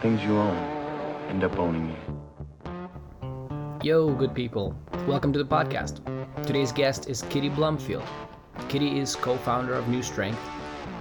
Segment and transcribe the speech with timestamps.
[0.00, 0.56] things you own
[1.28, 1.96] end up owning you.
[3.82, 4.74] Yo, good people.
[5.08, 6.00] Welcome to the podcast.
[6.46, 8.06] Today's guest is Kitty Blumfield.
[8.68, 10.38] Kitty is co founder of Nu Strength.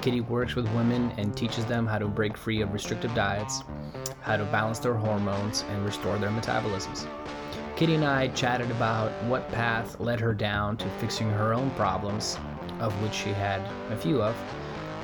[0.02, 3.62] Kitty works with women and teaches them how to break free of restrictive diets,
[4.22, 7.06] how to balance their hormones, and restore their metabolisms.
[7.76, 12.38] Kitty and I chatted about what path led her down to fixing her own problems,
[12.80, 13.62] of which she had
[13.92, 14.36] a few of,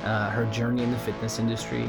[0.04, 1.88] uh, her journey in the fitness industry.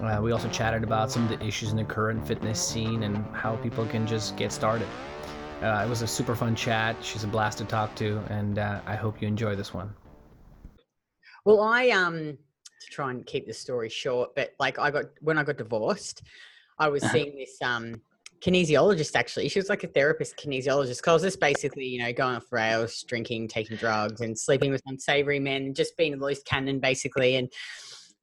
[0.00, 3.16] Uh, we also chatted about some of the issues in the current fitness scene and
[3.34, 4.88] how people can just get started.
[5.62, 6.96] Uh, it was a super fun chat.
[7.02, 9.94] She's a blast to talk to, and uh, I hope you enjoy this one.
[11.44, 12.38] Well, I um
[12.80, 16.22] to try and keep the story short, but like I got when I got divorced,
[16.78, 17.12] I was Uh-huh.
[17.12, 18.00] seeing this um
[18.40, 19.48] kinesiologist actually.
[19.48, 21.02] She was like a therapist kinesiologist.
[21.02, 24.70] Cause I was just basically, you know, going off rails, drinking, taking drugs, and sleeping
[24.70, 27.36] with unsavory men, and just being a loose cannon basically.
[27.36, 27.50] And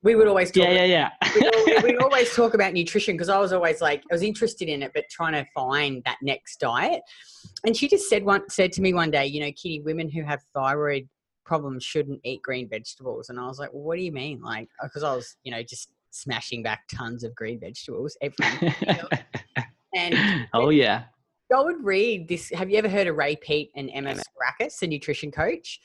[0.04, 1.82] we would always talk Yeah, yeah, yeah.
[1.84, 4.92] we always talk about nutrition because I was always like I was interested in it,
[4.94, 7.02] but trying to find that next diet.
[7.66, 10.24] And she just said one said to me one day, you know, Kitty, women who
[10.24, 11.08] have thyroid
[11.46, 13.30] problems shouldn't eat green vegetables.
[13.30, 14.42] And I was like, well, what do you mean?
[14.42, 18.72] Like, uh, because I was, you know, just smashing back tons of green vegetables every.
[19.94, 21.04] And oh yeah.
[21.54, 22.50] I would read this.
[22.52, 25.82] Have you ever heard of Ray Peat and Emma Sgourakis, the nutrition coach?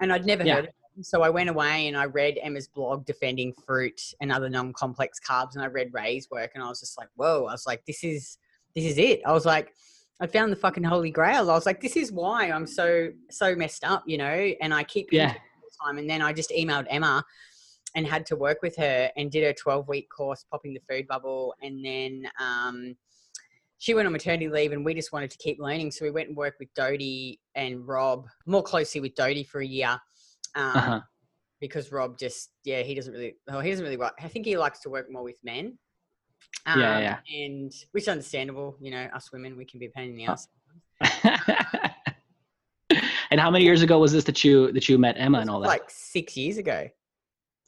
[0.00, 0.54] And I'd never Yeah.
[0.54, 0.70] heard of.
[1.02, 5.54] So I went away and I read Emma's blog defending fruit and other non-complex carbs,
[5.54, 7.46] and I read Ray's work, and I was just like, whoa!
[7.46, 8.38] I was like, this is
[8.74, 9.20] this is it.
[9.26, 9.72] I was like,
[10.20, 11.50] I found the fucking holy grail.
[11.50, 14.52] I was like, this is why I'm so so messed up, you know.
[14.60, 15.28] And I keep Yeah.
[15.28, 15.98] all the time.
[15.98, 17.24] And then I just emailed Emma
[17.94, 21.06] and had to work with her and did a 12 week course, popping the food
[21.08, 22.28] bubble, and then.
[22.40, 22.96] um
[23.80, 25.92] she went on maternity leave and we just wanted to keep learning.
[25.92, 29.66] So we went and worked with Dodie and Rob more closely with Dodie for a
[29.66, 29.96] year.
[30.58, 31.00] Um, Uh-huh.
[31.60, 34.14] because Rob just, yeah, he doesn't really, oh, he doesn't really work.
[34.22, 35.78] I think he likes to work more with men.
[36.66, 37.18] Yeah, Um, yeah.
[37.34, 40.26] And which is understandable, you know, us women, we can be a pain in the
[40.26, 40.48] ass.
[43.30, 45.60] and how many years ago was this that you that you met Emma and all
[45.60, 45.68] that?
[45.68, 46.88] Like six years ago.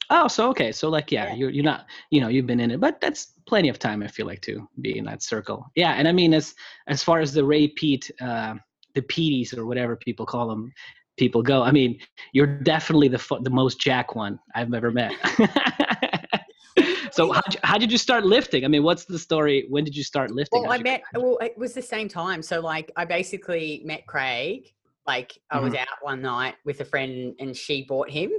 [0.09, 1.35] oh, so okay, so like yeah, Yeah.
[1.35, 4.07] you're you're not you know you've been in it, but that's plenty of time I
[4.07, 5.65] feel like to be in that circle.
[5.75, 6.53] Yeah, and I mean as
[6.87, 8.55] as far as the Ray Peat, uh,
[8.95, 10.71] the Petees or whatever people call them,
[11.17, 11.61] people go.
[11.63, 11.99] I mean,
[12.33, 15.13] you're definitely the the most jack one I've ever met.
[17.11, 18.63] so how how did you start lifting?
[18.65, 19.65] I mean, what's the story?
[19.69, 20.63] When did you start lifting?
[20.63, 22.41] Well, I met, well, it was the same time.
[22.41, 24.73] So, like, I basically met Craig.
[25.07, 25.81] Like, I was Mm-hmm.
[25.81, 28.31] out one night with a friend and she bought him.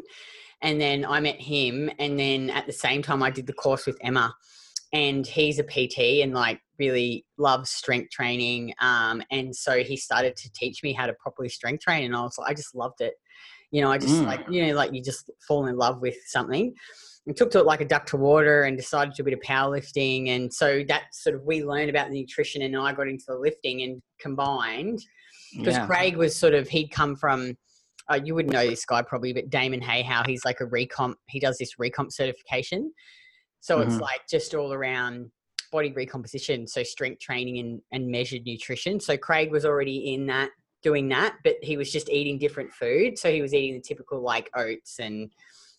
[0.62, 1.91] And then I met him.
[1.99, 4.34] And then at the same time, I did the course with Emma.
[4.93, 8.75] And he's a PT and, like, really loves strength training.
[8.81, 12.05] Um, and so he started to teach me how to properly strength train.
[12.05, 13.15] And I was like, I just loved it.
[13.71, 14.27] You know, I just Mm.
[14.27, 16.75] like, you know, like you just fall in love with something
[17.27, 19.35] and took to it like a duck to water and decided to do a bit
[19.35, 20.29] of powerlifting.
[20.29, 23.37] And so that sort of we learned about the nutrition and I got into the
[23.37, 25.01] lifting and combined
[25.57, 25.87] because yeah.
[25.87, 27.57] Craig was sort of he'd come from
[28.11, 31.15] uh, you wouldn't know this guy probably, but Damon Hayhow, he's like a recomp.
[31.29, 32.93] He does this recomp certification,
[33.62, 34.00] so it's Mhm.
[34.00, 35.31] like just all around
[35.71, 39.00] body recomposition, so strength training and, and measured nutrition.
[39.00, 40.50] So Craig was already in that
[40.83, 43.17] doing that, but he was just eating different food.
[43.17, 45.31] So he was eating the typical like oats and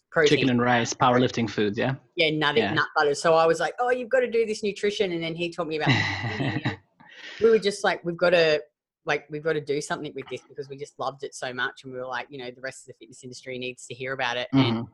[0.09, 1.77] protein chicken and rice, powerlifting foods.
[1.77, 1.95] Yeah.
[2.15, 2.73] yeah, nut, Yeah.
[2.73, 3.13] nut butter.
[3.13, 5.11] So I was like, oh, you've got to do this nutrition.
[5.11, 5.89] And then he taught me about
[7.41, 8.63] we were just like, we've got to
[9.05, 11.83] like we've got to do something with this because we just loved it so much.
[11.83, 14.13] And we were like, you know, the rest of the fitness industry needs to hear
[14.13, 14.47] about it.
[14.53, 14.87] And Mhm.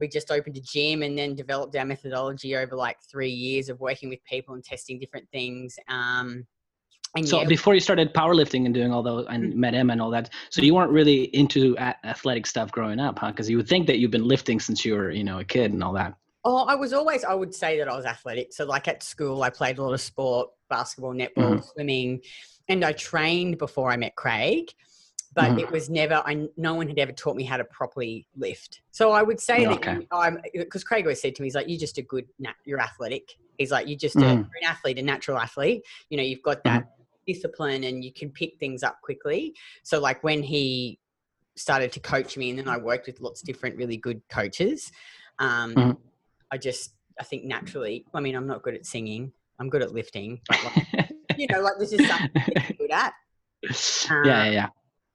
[0.00, 3.78] We just opened a gym and then developed our methodology over like three years of
[3.80, 5.78] working with people and testing different things.
[5.88, 6.46] Um
[7.16, 9.56] and So yeah, before you started powerlifting and doing all those and Mm.
[9.56, 13.30] met Emma and all that, so you weren't really into athletic stuff growing up, huh?
[13.30, 15.72] Because you would think that you've been lifting since you were, you know, a kid
[15.72, 16.14] and all that.
[16.44, 18.52] Oh, I was always, I would say that I was athletic.
[18.52, 21.64] So, like at school, I played a lot of sport basketball, netball, Mhm.
[21.72, 22.22] swimming,
[22.68, 24.72] and I trained before I met Craig.
[25.40, 25.60] But Mhm.
[25.60, 28.82] it was never, I, no one had ever taught me how to properly lift.
[28.90, 30.06] So I would say that Okay.
[30.12, 32.26] I'm, because Craig always said to me, he's like, you're just a good,
[32.66, 33.36] you're athletic.
[33.56, 34.36] He's like, you're just a, Mhm.
[34.36, 35.82] you're an athlete, a natural athlete.
[36.10, 36.90] You know, you've got that
[37.26, 39.54] discipline and you can pick things up quickly.
[39.82, 40.98] So, like when he
[41.56, 44.92] started to coach me, and then I worked with lots of different really good coaches.
[45.38, 45.98] Um.
[46.52, 49.30] I just, I think naturally, I mean, I'm not good at singing.
[49.60, 53.12] I'm good at lifting, but like, you know, like this is something I'm good at.
[53.62, 54.68] yeah, yeah, yeah.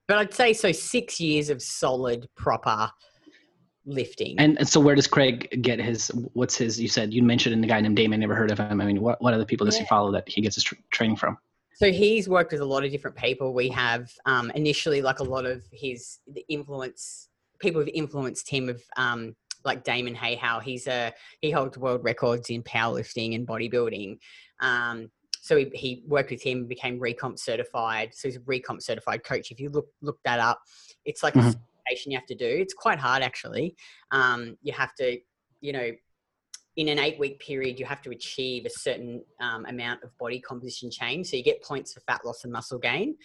[0.08, 2.92] But I'd say so six years of solid, proper
[3.86, 4.36] lifting.
[4.40, 6.10] And, and so where does Craig get his?
[6.34, 6.80] What's his?
[6.80, 8.20] You said you mentioned a guy named Damon.
[8.20, 8.82] Never heard of him.
[8.82, 11.18] I mean, what what other people does he follow that he gets his tr- training
[11.18, 11.38] from?
[11.76, 13.54] So he's worked with a lot of different people.
[13.54, 17.30] We have um, initially like a lot of his the influence
[17.60, 20.62] people who've influenced him have um, like Damon Hayhow.
[20.62, 24.20] He's a he holds world records in powerlifting and bodybuilding.
[24.62, 25.10] Um,
[25.46, 28.10] so he, he worked with him, and became recomp certified.
[28.16, 29.52] So he's a recomp certified coach.
[29.52, 30.60] If you look look that up,
[31.06, 31.50] it's like Mhm.
[31.50, 32.48] a certification you have to do.
[32.48, 33.76] It's quite hard actually.
[34.10, 35.20] Um, you have to,
[35.62, 35.92] you know,
[36.78, 40.40] in an eight week period, you have to achieve a certain um, amount of body
[40.40, 41.28] composition change.
[41.28, 43.16] So you get points for fat loss and muscle gain.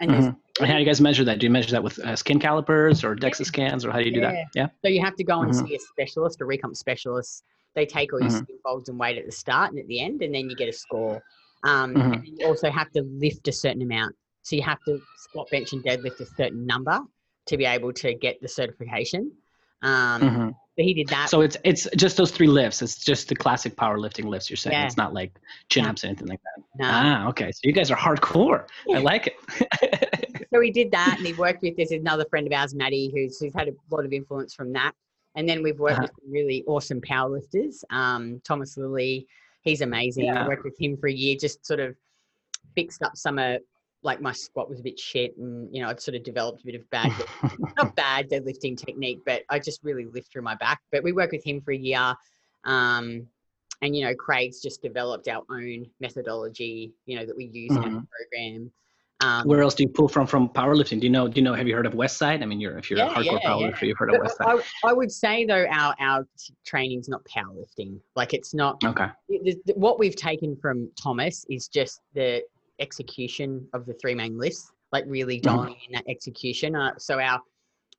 [0.00, 0.36] And Mhm.
[0.58, 1.38] And how do you guys measure that?
[1.38, 4.10] Do you measure that with uh, skin calipers or DEXA scans, or how do you
[4.10, 4.34] do that?
[4.52, 4.66] Yeah.
[4.84, 5.64] So you have to go and Mhm.
[5.64, 7.44] see a specialist, a recomp specialist.
[7.74, 8.42] They take all your Mhm.
[8.42, 10.68] skin folds and weight at the start and at the end, and then you get
[10.68, 11.22] a score.
[11.64, 12.14] Um, Mhm.
[12.14, 14.16] and you also have to lift a certain amount.
[14.42, 17.00] So you have to squat, bench, and deadlift a certain number
[17.46, 19.32] to be able to get the certification.
[19.82, 20.54] Um, Mhm.
[20.78, 21.28] So he did that.
[21.28, 22.80] So it's it's just those three lifts.
[22.80, 24.48] It's just the classic powerlifting lifts.
[24.48, 24.86] You're saying Yeah.
[24.86, 25.38] it's not like
[25.68, 26.64] chin ups or anything like that.
[26.78, 26.84] No.
[26.88, 27.52] Ah, okay.
[27.52, 28.66] So you guys are hardcore.
[28.86, 28.96] Yeah.
[28.96, 30.46] I like it.
[30.54, 33.38] so he did that, and he worked with this another friend of ours, Maddie, who's
[33.38, 34.92] who's had a lot of influence from that.
[35.34, 36.02] And then we've worked Uh-huh.
[36.04, 37.84] with some really awesome powerlifters.
[37.90, 39.26] Um, Thomas Lilly,
[39.62, 40.30] he's amazing.
[40.30, 41.96] I worked with him for a year, just sort of
[42.74, 43.60] fixed up some of
[44.04, 46.66] like my squat was a bit shit, and you know I'd sort of developed a
[46.66, 47.12] bit of bad,
[47.76, 50.80] not bad deadlifting technique, but I just really lift through my back.
[50.90, 52.14] But we worked with him for a year.
[52.64, 53.26] Um,
[53.80, 57.82] and you know, Craig's just developed our own methodology, you know, that we use in
[57.82, 58.06] our Mhm.
[58.08, 58.72] program.
[59.22, 61.00] Um, Where else do you pull from from powerlifting?
[61.00, 61.28] Do you know?
[61.28, 61.54] Do you know?
[61.54, 62.42] Have you heard of Westside?
[62.42, 63.48] I mean, you're if you're Yeah, a hardcore yeah, yeah.
[63.50, 64.62] powerlifter, you've heard of But Westside.
[64.84, 66.26] I, I would say though, our our
[66.64, 68.00] training's not powerlifting.
[68.16, 68.82] Like it's not.
[68.84, 69.06] Okay.
[69.28, 72.42] the- What we've taken from Thomas is just the
[72.80, 76.74] execution of the three main lifts, like really dialing in that execution.
[76.74, 77.40] Uh, so our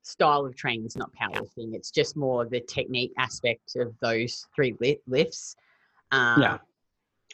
[0.01, 1.73] style of training is not powerlifting.
[1.73, 5.55] It's just more the technique aspect of those three li- lifts.
[6.11, 6.57] Um, Yeah.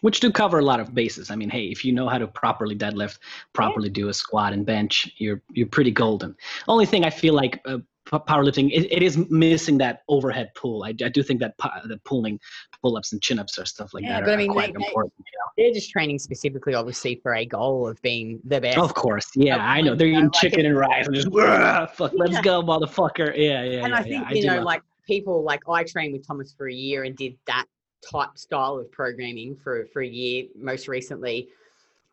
[0.01, 1.29] Which do cover a lot of bases.
[1.29, 3.19] I mean, hey, if you know how to properly deadlift,
[3.53, 6.35] properly do a squat and bench, you're you're pretty golden.
[6.67, 7.79] Only thing I feel like uh,
[8.11, 10.83] powerlifting it, it is missing that overhead pull.
[10.83, 12.39] I, I do think that pu- the pulling
[12.81, 15.13] pull-ups and chin-ups or stuff like Yeah, that but are, I mean, quite they- important.
[15.57, 18.77] They're just training specifically, obviously, for a goal of being the best.
[18.77, 19.93] Of course, yeah, Of I know.
[19.95, 22.41] They're eating like chicken and rice and just "Bruh, fuck, let's Yeah.
[22.41, 23.35] go, motherfucker.
[23.35, 23.83] Yeah, yeah.
[23.83, 26.69] and yeah, I think you do know, like people, like I trained with Thomas for
[26.69, 27.65] a year and did that
[28.01, 31.49] type style of programming for for a year most recently.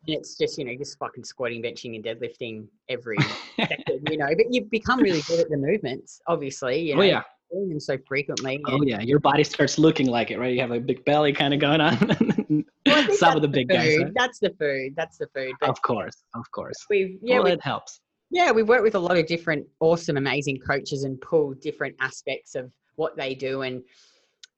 [0.06, 3.18] And it's just you know just fucking squatting, benching, and deadlifting every
[3.56, 4.28] second, you know.
[4.36, 6.80] But you become really good at the movements, obviously.
[6.80, 8.60] You oh, know, oh yeah, doing them so frequently.
[8.66, 9.00] oh yeah.
[9.00, 10.54] Your body starts looking like it, right?
[10.54, 12.64] You have a big belly kind of going on.
[12.86, 13.96] Well, Some of the big guys.
[13.98, 14.10] huh?
[14.14, 14.94] That's the food.
[14.96, 15.54] That's the food.
[15.60, 16.76] But Of course, of course.
[16.88, 18.00] we've yeah well, we it helps.
[18.30, 22.54] Yeah, we work with a lot of different awesome, amazing coaches and pull different aspects
[22.54, 23.62] of what they do.
[23.62, 23.82] And,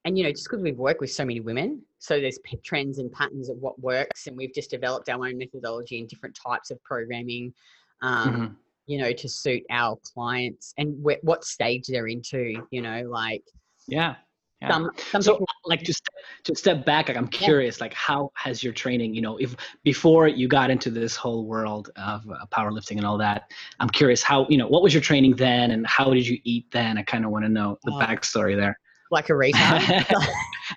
[0.09, 3.13] and you know, just because we've worked with so many women, so there's trends and
[3.13, 4.27] patterns of what works.
[4.27, 7.53] And we've just developed our own methodology and different types of programming,
[8.01, 8.57] um, Mhm.
[8.87, 13.45] you know, to suit our clients and wh- what stage they're into, you know, like
[13.87, 14.17] Yeah.
[14.63, 14.71] yeah.
[14.73, 16.15] some, some so people, like to step,
[16.45, 19.55] to step back like i'm curious like how has your training you know if
[19.85, 23.51] before you got into this whole world of uh, powerlifting and all that
[23.81, 26.65] i'm curious how you know what was your training then and how did you eat
[26.73, 27.99] then i kind of want to know the Oh.
[28.01, 28.79] backstory there
[29.11, 30.07] like a retard.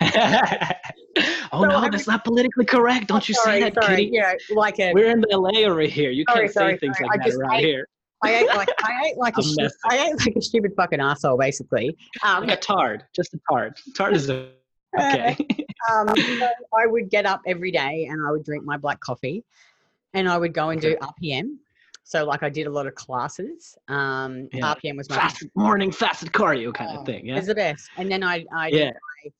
[1.52, 3.08] oh So no I that's not politically correct.
[3.08, 4.10] Don't you sorry, say that sorry, kitty?
[4.14, 6.12] Yeah, like a, we're in the la over here.
[6.12, 7.88] You Sorry, can't say things like I that around ate- here.
[8.24, 11.02] I ate like I ate like a I'm stu- I ate like a stupid fucking
[11.02, 11.96] asshole, basically.
[12.24, 14.50] Um, like a tard just a tard tard is a,
[15.00, 15.38] okay.
[15.92, 19.44] um, so I would get up every day and I would drink my black coffee
[20.14, 21.56] and I would go and do RPM.
[22.04, 23.78] So, like, I did a lot of classes.
[23.88, 24.74] Um, Yeah.
[24.74, 27.90] RPM was my fast morning fasted cardio kind Oh, of thing yeah It's the best.
[27.98, 28.86] And then I, I Yeah.
[28.86, 28.94] did
[29.26, 29.32] my,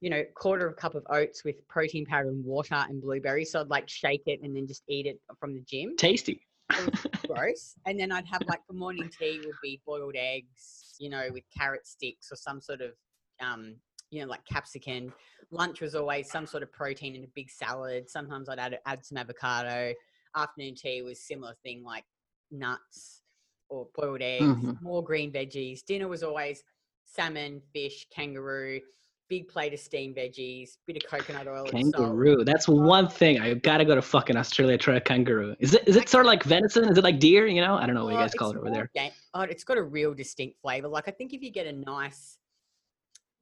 [0.00, 3.52] you know, quarter of a cup of oats with protein powder and water and blueberries.
[3.52, 5.96] So I'd like shake it and then just eat it from the gym.
[5.96, 6.40] tasty
[7.26, 7.74] Gross.
[7.86, 11.44] And then I'd have like for morning tea would be boiled eggs, you know, with
[11.56, 12.92] carrot sticks or some sort of,
[13.40, 13.76] um,
[14.10, 15.12] you know, like capsicum.
[15.50, 18.08] Lunch was always some sort of protein in a big salad.
[18.08, 19.94] Sometimes I'd add, add some avocado.
[20.38, 22.04] Afternoon tea was similar thing like
[22.52, 23.22] nuts
[23.68, 24.80] or boiled eggs, Mhm.
[24.80, 25.84] more green veggies.
[25.84, 26.62] Dinner was always
[27.04, 28.80] salmon, fish, kangaroo,
[29.28, 31.64] big plate of steamed veggies, bit of coconut oil.
[31.66, 32.44] Kangaroo.
[32.44, 33.40] That's one thing.
[33.40, 35.56] I gotta go to fucking Australia try a kangaroo.
[35.58, 36.88] Is it is it sort of like venison?
[36.88, 37.46] Is it like deer?
[37.46, 38.90] You know, I don't know what you Oh, guys call it over there.
[38.94, 40.88] ga- oh, it's got a real distinct flavor.
[40.88, 42.38] Like I think if you get a nice,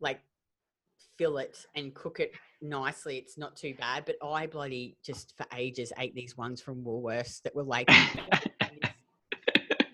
[0.00, 0.20] like,
[1.18, 2.32] fillet and cook it
[2.68, 4.04] nicely, it's not too bad.
[4.06, 7.90] But I bloody just for ages ate these ones from Woolworths that were like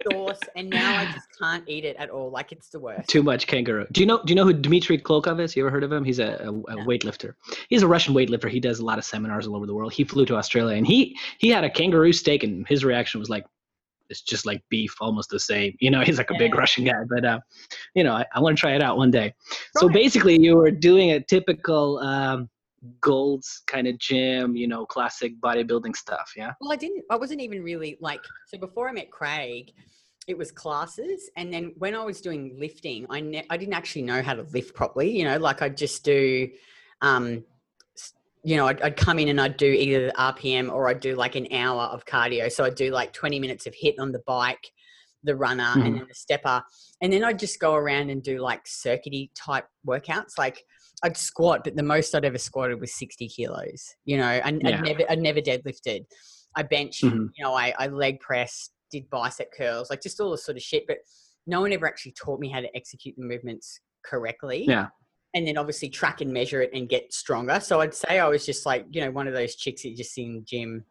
[0.08, 2.30] sauce, and now I just can't eat it at all.
[2.30, 3.08] Like it's the worst.
[3.08, 3.86] Too much kangaroo.
[3.92, 4.18] Do you know?
[4.24, 5.56] Do you know who Dmitry Klokov is?
[5.56, 6.04] You ever heard of him?
[6.04, 6.86] He's a, a, a No.
[6.86, 7.34] weightlifter.
[7.68, 8.50] He's a Russian weightlifter.
[8.50, 9.92] He does a lot of seminars all over the world.
[9.92, 13.30] He flew to Australia and he he had a kangaroo steak, and his reaction was
[13.30, 13.44] like,
[14.10, 15.74] it's just like beef, almost the same.
[15.80, 17.40] You know, he's like a big Russian guy, but uh,
[17.94, 19.34] you know, I, I want to try it out one day.
[19.78, 22.48] So basically, you were doing a typical um,
[23.00, 26.32] Gold's kind of gym, you know, classic bodybuilding stuff.
[26.36, 26.52] Yeah.
[26.60, 27.04] Well, I didn't.
[27.10, 28.20] I wasn't even really like.
[28.48, 29.72] So before I met Craig,
[30.26, 34.02] it was classes, and then when I was doing lifting, I ne- I didn't actually
[34.02, 35.10] know how to lift properly.
[35.16, 36.48] You know, like I'd just do,
[37.02, 37.44] um,
[38.44, 41.14] you know, I'd, I'd come in and I'd do either the RPM or I'd do
[41.14, 42.50] like an hour of cardio.
[42.50, 44.72] So I'd do like twenty minutes of HIIT on the bike,
[45.22, 45.86] the runner, Mhm.
[45.86, 46.62] and then the stepper,
[47.00, 50.64] and then I'd just go around and do like circuity type workouts, like.
[51.02, 54.68] I'd squat, but the most I'd ever squatted was 60 kilos, you know, and Yeah.
[54.78, 56.04] I'd never, I'd never deadlifted.
[56.54, 57.28] I bench, Mhm.
[57.36, 60.62] you know, I, I leg press, did bicep curls, like just all this sort of
[60.62, 60.84] shit.
[60.86, 60.98] But
[61.46, 64.64] no one ever actually taught me how to execute the movements correctly.
[64.66, 64.88] Yeah.
[65.34, 67.58] And then obviously track and measure it and get stronger.
[67.58, 69.96] So I'd say I was just like, you know, one of those chicks that you
[69.96, 70.84] just see in the gym,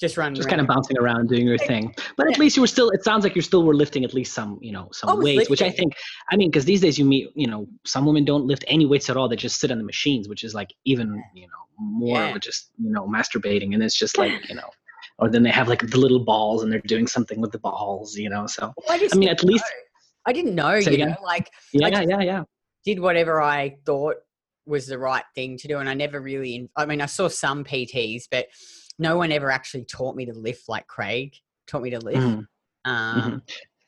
[0.00, 0.34] just run.
[0.34, 1.94] Just kind of bouncing around doing your thing.
[2.16, 2.38] But at Yeah.
[2.40, 4.70] least you were still, it sounds like you're still were lifting at least some, you
[4.72, 5.94] know, some was weights, which I think,
[6.30, 9.10] I mean, because these days you meet, you know, some women don't lift any weights
[9.10, 9.28] at all.
[9.28, 12.38] They just sit on the machines, which is like even, you know, more Yeah.
[12.38, 13.74] just, you know, masturbating.
[13.74, 14.70] And it's just like, you know,
[15.18, 18.16] or then they have like the little balls and they're doing something with the balls,
[18.16, 18.46] you know.
[18.46, 19.82] So, I, just I mean, at least- know.
[20.26, 22.42] I didn't know, Say you know, like yeah, yeah, yeah.
[22.84, 24.16] did whatever I thought
[24.66, 25.78] was the right thing to do.
[25.78, 28.46] And I never really, I mean, I saw some PTs, but
[28.98, 31.34] no one ever actually taught me to lift like Craig
[31.66, 32.18] taught me to lift.
[32.18, 32.46] Mhm.
[32.84, 33.42] Um,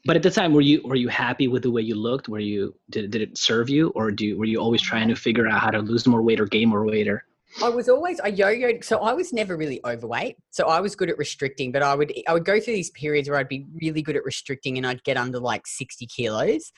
[0.06, 2.28] But at the time, were you were you happy with the way you looked?
[2.28, 5.14] Were you did did it serve you, or do you, were you always trying to
[5.14, 7.06] figure out how to lose more weight or gain more weight?
[7.06, 7.22] Or
[7.62, 10.36] I was always I yo-yoed, so I was never really overweight.
[10.50, 13.28] So I was good at restricting, but I would I would go through these periods
[13.28, 16.72] where I'd be really good at restricting, and I'd get under like sixty kilos.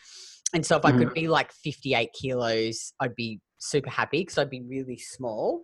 [0.55, 4.51] And so if I could be like fifty-eight kilos, I'd be super happy because I'd
[4.51, 5.61] be really small.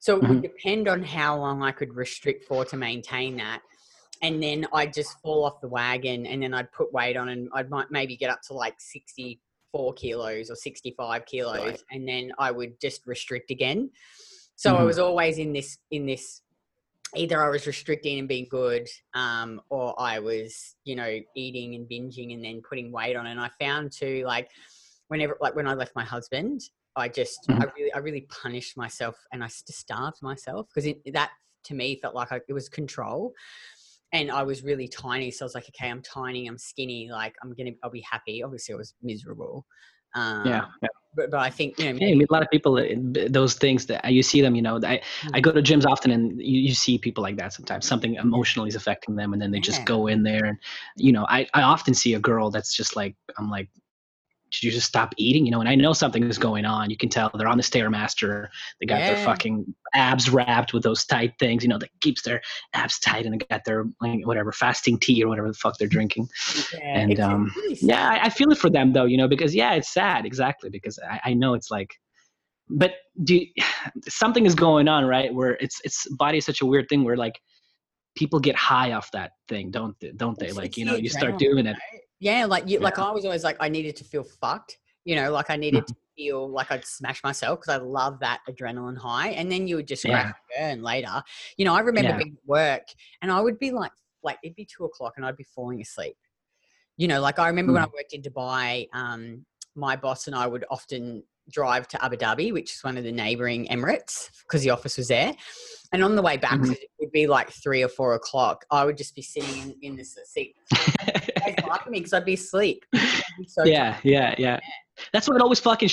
[0.00, 3.60] So it would depend on how long I could restrict for to maintain that.
[4.22, 7.48] And then I'd just fall off the wagon, and then I'd put weight on, and
[7.54, 11.82] I'd might maybe get up to like sixty-four kilos or sixty-five kilos, Right.
[11.90, 13.90] and then I would just restrict again.
[14.56, 14.86] So I Mhm.
[14.86, 16.42] was always in this in this
[17.16, 21.88] either I was restricting and being good, um, or I was, you know, eating and
[21.88, 23.26] binging and then putting weight on.
[23.26, 24.50] And I found too, like
[25.08, 26.60] whenever like when I left my husband,
[26.96, 31.30] I just I really I really punished myself and I just starved myself because that
[31.64, 33.32] to me felt like I, it was control.
[34.12, 37.32] And I was really tiny, so I was like, okay, I'm tiny, I'm skinny, like
[37.44, 38.42] I'm gonna, I'll be happy.
[38.42, 39.66] Obviously, I was miserable.
[40.16, 40.88] Um, yeah, yeah.
[41.14, 42.84] but, but I think you know, Yeah, I mean, a lot of people,
[43.28, 45.00] those things that you see them, you know, I,
[45.32, 47.86] I go to gyms often and you, you see people like that sometimes.
[47.86, 50.44] Something emotionally is affecting them and then they just go in there.
[50.44, 50.58] And,
[50.96, 53.68] you know, I, I often see a girl that's just like, I'm like,
[54.50, 55.46] should you just stop eating?
[55.46, 56.90] You know, and I know something is going on.
[56.90, 58.48] You can tell they're on the Stairmaster.
[58.80, 62.40] They got their fucking abs wrapped with those tight things, you know, that keeps their
[62.74, 65.88] abs tight and they got their, like, whatever, fasting tea or whatever the fuck they're
[65.88, 66.28] drinking.
[66.74, 68.10] yeah, and, um, really Yeah.
[68.10, 70.98] I, I feel it for them though, you know, because yeah, it's sad, exactly, because
[71.08, 71.94] I, I know it's like,
[72.68, 73.46] but do you,
[74.08, 75.32] something is going on, right?
[75.34, 77.40] Where it's it's body is such a weird thing where like
[78.16, 80.12] people get high off that thing, don't they?
[80.12, 80.52] Don't they?
[80.52, 81.76] Like you know, you start doing it.
[82.20, 84.78] Yeah, like you, like I was always like I needed to feel fucked.
[85.04, 85.92] You know, like I needed Mm-hmm.
[85.92, 89.30] to feel like I'd smash myself because I love that adrenaline high.
[89.30, 90.26] And then you would just Yeah.
[90.26, 91.22] and burn later.
[91.56, 92.18] You know, I remember Yeah.
[92.18, 92.82] being at work
[93.22, 96.16] and I would be like, like it'd be two o'clock and I'd be falling asleep.
[96.98, 97.76] You know, like I remember Mm.
[97.76, 102.16] when I worked in Dubai, um, my boss and I would often drive to Abu
[102.16, 105.34] Dhabi, which is one of the neighboring Emirates, because the office was there.
[105.92, 106.68] And on the way back, Mhm.
[106.68, 109.76] 'cause it would be like three or four o'clock, I would just be sitting in,
[109.82, 110.54] in the seat.
[110.72, 112.84] At me because I'd be asleep.
[112.94, 114.60] I'd be so yeah, yeah, yeah.
[115.12, 115.88] That's what it always fucking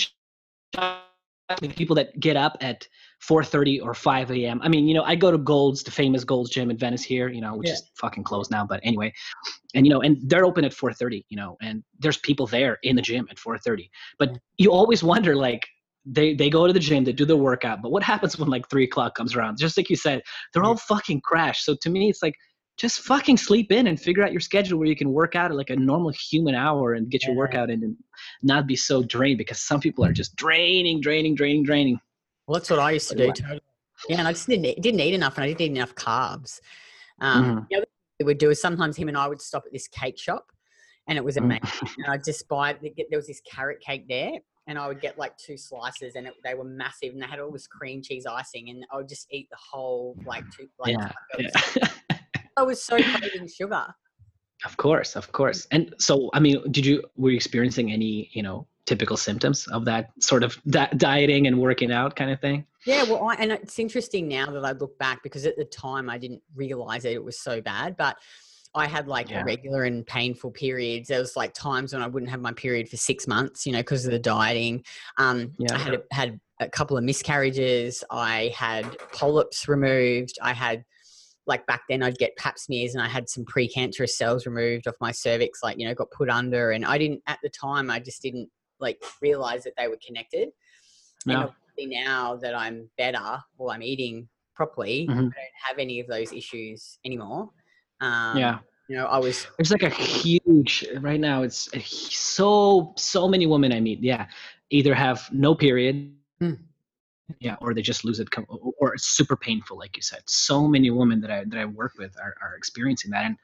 [1.62, 1.70] me.
[1.70, 2.88] People that get up at
[3.20, 4.60] 4:30 or 5 a.m.
[4.64, 7.30] I mean, you know, I go to Gold's, the famous Gold's gym in Venice here,
[7.30, 7.74] you know, which Yeah.
[7.74, 9.14] is fucking closed now, but anyway,
[9.74, 12.96] and you know, and they're open at 4:30, you know, and there's people there in
[12.96, 13.90] the gym at 4:30.
[14.20, 15.66] But you always wonder, like,
[16.06, 18.70] they they go to the gym, they do their workout, but what happens when like
[18.70, 19.58] three o'clock comes around?
[19.58, 20.22] Just like you said,
[20.54, 21.66] they're all fucking crashed.
[21.66, 22.36] So to me, it's like
[22.78, 25.58] just fucking sleep in and figure out your schedule where you can work out at
[25.58, 27.40] like a normal human hour and get your Yeah.
[27.40, 27.98] workout in and
[28.44, 30.16] not be so drained because some people are mm.
[30.16, 32.00] just draining, draining, draining, draining.
[32.48, 33.27] Well, that's what I used to do.
[33.27, 33.62] Totally.
[34.10, 36.60] Yeah, and I just didn't eat, didn't eat enough, and I didn't eat enough carbs.
[37.20, 37.68] Um, Mhm.
[37.70, 39.88] The other thing we would do is sometimes him and I would stop at this
[39.88, 40.51] cake shop,
[41.08, 41.44] and it was Mm.
[41.44, 41.89] amazing.
[41.98, 44.34] and I'd just buy there was this carrot cake there,
[44.68, 47.39] and I would get like two slices, and it, they were massive, and they had
[47.39, 51.00] all this cream cheese icing, and I would just eat the whole like two plates.
[51.01, 52.18] Yeah, I was, yeah.
[52.58, 53.86] I was so craving sugar.
[54.66, 55.68] of course, of course.
[55.72, 59.86] And so, I mean, did you were you experiencing any, you know, typical symptoms of
[59.86, 62.65] that sort of di- dieting and working out kind of thing?
[62.86, 66.10] Yeah, well, I, and it's interesting now that I look back because at the time
[66.10, 67.98] I didn't realize that it was so bad.
[67.98, 68.17] But
[68.74, 69.41] I had like Yeah.
[69.41, 71.10] irregular and painful periods.
[71.10, 73.79] There was like times when I wouldn't have my period for six months, you know,
[73.79, 74.84] because of the dieting.
[75.17, 75.75] Um, Yeah.
[75.75, 78.03] I had a, had a couple of miscarriages.
[78.10, 80.38] I had polyps removed.
[80.41, 80.84] I had
[81.46, 84.96] like back then I'd get pap smears and I had some precancerous cells removed off
[85.00, 86.72] my cervix, like, you know, got put under.
[86.72, 88.50] And I didn't, at the time, I just didn't
[88.80, 90.50] like realize that they were connected.
[91.26, 91.46] And Yeah.
[91.46, 95.14] obviously now that I'm better, well, I'm eating properly, Mhm.
[95.14, 95.34] I don't
[95.68, 97.50] have any of those issues anymore.
[98.02, 98.60] Um, yeah.
[98.90, 101.44] You know, I was, There's like a huge right now.
[101.44, 104.00] It's a, so so many women I meet.
[104.02, 104.28] Yeah,
[104.70, 106.54] either have no period, Hmm.
[107.40, 110.22] Yeah, or they just lose it, com- or- it's super painful, like you said.
[110.28, 113.38] So many women that I that I work with are, are experiencing that, and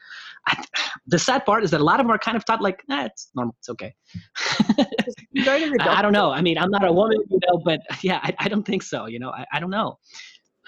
[0.47, 0.63] I,
[1.07, 3.05] the sad part is that a lot of them are kind of thought like, eh,
[3.05, 3.93] it's normal, it's okay.
[5.31, 6.31] you go to the I, I don't know.
[6.31, 9.05] I mean, I'm not a woman, you know, but yeah, I, I don't think so.
[9.07, 9.97] You know, I, I don't know.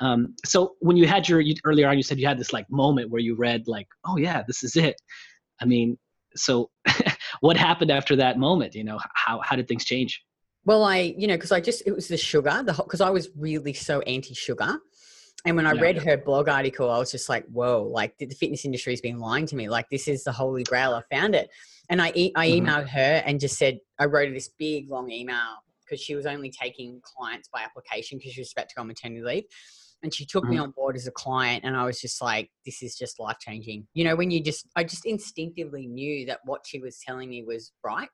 [0.02, 2.70] Um, so when you had your you, earlier on, you said you had this like
[2.70, 4.96] moment where you read like, oh yeah, this is it.
[5.62, 5.98] I mean,
[6.36, 6.70] so
[7.40, 8.76] what happened after that moment?
[8.76, 10.22] You know, how how did things change?
[10.66, 13.30] Well, I, you know, because I just, it was the sugar, the because I was
[13.38, 14.80] really so anti sugar.
[15.46, 15.82] And when I Yeah.
[15.82, 19.20] read her blog article, I was just like, whoa, like the fitness industry has been
[19.20, 19.70] lying to me.
[19.70, 20.96] Like, this is the holy grail.
[20.96, 21.52] I found it.
[21.88, 22.60] And I, e- I Mhm.
[22.60, 25.38] emailed her and just said, I wrote this big, long email
[25.82, 28.88] because she was only taking clients by application because she was about to go on
[28.88, 29.44] maternity leave.
[30.02, 30.62] And she took me Mhm.
[30.64, 31.64] on board as a client.
[31.64, 33.88] And I was just like, this is just life changing.
[33.94, 37.44] You know, when you just, I just instinctively knew that what she was telling me
[37.44, 38.10] was right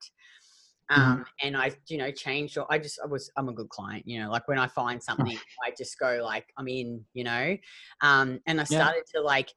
[0.92, 2.58] um, and I, you know, changed.
[2.58, 4.30] Or I just, I was, I'm a good client, you know.
[4.30, 7.58] Like when I find something, I just go like, I'm in, you know.
[8.02, 8.82] Um, and I Yeah.
[8.82, 9.50] started to like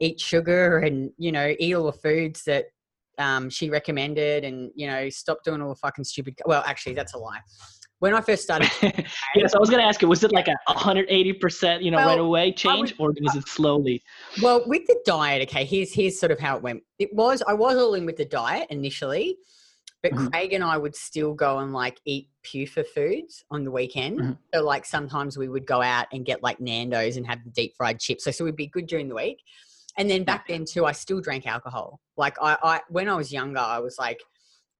[0.00, 2.66] eat sugar and you know eat all the foods that
[3.18, 6.34] um, she recommended, and you know stop doing all the fucking stupid.
[6.46, 7.40] Well, actually, that's a lie.
[8.00, 8.70] When I first started,
[9.34, 12.18] yes, I was gonna ask you, was it like a 180 percent, you know, right
[12.18, 14.02] away change, or was it slowly?
[14.42, 16.82] well, with the diet, okay, here's here's sort of how it went.
[16.98, 19.36] It was I was all in with the diet initially,
[20.04, 20.30] but Mhm.
[20.30, 24.20] Craig and I would still go and like eat Pufa foods on the weekend.
[24.20, 24.38] Mhm.
[24.52, 27.74] So like sometimes we would go out and get like Nando's and have the deep
[27.74, 28.22] fried chips.
[28.24, 29.42] So so we'd be good during the week.
[29.96, 32.00] And then back then too, I still drank alcohol.
[32.18, 34.20] Like I, I when I was younger, I was like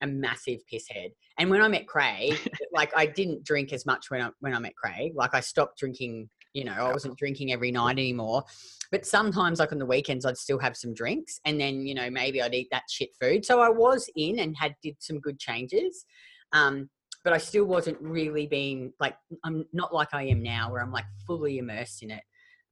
[0.02, 1.14] a massive pisshead.
[1.38, 2.34] And when I met Craig,
[2.74, 5.12] like I didn't drink as much when I when I met Craig.
[5.14, 6.28] Like I stopped drinking.
[6.54, 8.44] You know, I wasn't drinking every night anymore.
[8.92, 12.08] But sometimes, like on the weekends, I'd still have some drinks, and then you know
[12.08, 13.44] maybe I'd eat that shit food.
[13.44, 16.06] So I was in and had did some good changes.
[16.52, 16.88] Um,
[17.24, 20.92] but I still wasn't really being like I'm not like I am now, where I'm
[20.92, 22.22] like fully immersed in it.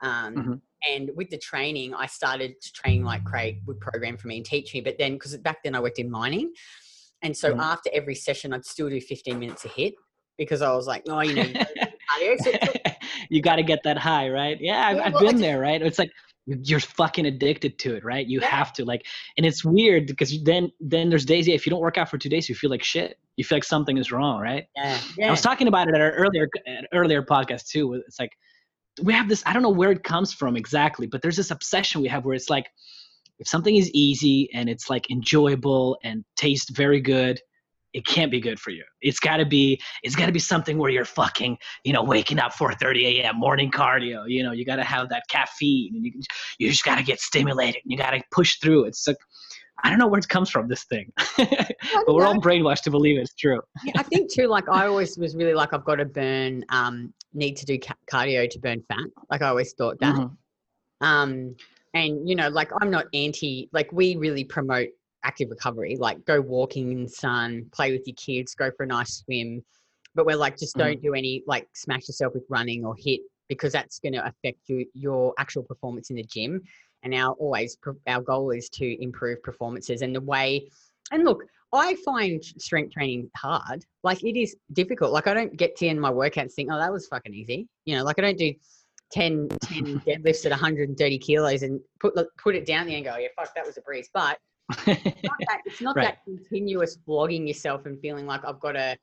[0.01, 0.61] Um, Mhm.
[0.89, 4.45] And with the training, I started to train like Craig would program for me and
[4.47, 4.81] teach me.
[4.81, 6.53] But then, because back then I worked in mining,
[7.23, 7.61] and so Mhm.
[7.63, 9.95] after every session, I'd still do 15 minutes a HIIT
[10.39, 12.39] because I was like, oh, you know, cardio.
[12.41, 12.83] So it took-
[13.33, 14.59] you got to get that high, right?
[14.61, 15.81] Yeah, I've, I've been there, right?
[15.81, 16.11] It's like
[16.47, 18.27] you're- fucking addicted to it, right?
[18.27, 18.49] You Yeah.
[18.49, 19.03] have to like,
[19.37, 22.19] and it's weird because then then there's days yeah, if you don't work out for
[22.19, 23.19] two days, you feel like shit.
[23.37, 24.65] You feel like something is wrong, right?
[24.77, 25.29] yeah, yeah.
[25.29, 27.95] I was talking about it at our earlier at earlier podcast too.
[28.07, 28.33] It's like
[29.03, 29.43] we have this.
[29.47, 32.35] I don't know where it comes from exactly, but there's this obsession we have where
[32.35, 32.67] it's like
[33.39, 37.41] if something is easy and it's like enjoyable and tastes very good,
[37.93, 38.85] it can't be good for you.
[39.01, 39.81] It's got to be.
[40.03, 43.37] It's got to be something where you're fucking, you know, waking up 4:30 a.m.
[43.37, 44.25] morning cardio.
[44.27, 46.13] You know, you got to have that caffeine, and you
[46.59, 47.83] you just got to get stimulated.
[47.85, 48.85] And you got to push through.
[48.85, 49.17] It's like
[49.83, 50.69] I don't know where it comes from.
[50.69, 53.61] This thing, but we're all brainwashed to believe it's true.
[53.85, 57.13] Yeah, I think too, like I always was really like, I've got to burn, um,
[57.35, 59.05] need to do ca- cardio to burn fat.
[59.31, 60.15] Like I always thought that.
[60.15, 60.37] Mhm.
[61.01, 61.57] Um,
[61.95, 64.89] and you know, like I'm not anti, like we really promote
[65.25, 68.87] active recovery, like go walking in the sun, play with your kids, go for a
[68.87, 69.63] nice swim.
[70.15, 71.03] But we're like, just don't mm.
[71.03, 74.87] do any like smash yourself with running or HIIT because that's going to affect you,
[74.95, 76.61] your actual performance in the gym.
[77.03, 80.69] And our always, our goal is to improve performances and the way,
[81.11, 83.85] and look, I find strength training hard.
[84.03, 85.13] Like it is difficult.
[85.13, 87.67] Like I don't get to end my workouts and think, oh, that was fucking easy.
[87.87, 88.53] You know, like I don't do
[89.13, 93.19] 10, 10 deadlifts at 130 kilos and put put it down there and go, oh,
[93.19, 94.09] yeah, fuck, that was a breeze.
[94.13, 94.39] But
[94.87, 96.05] it's not that, it's not Right.
[96.05, 98.97] that continuous flogging yourself and feeling like I've got to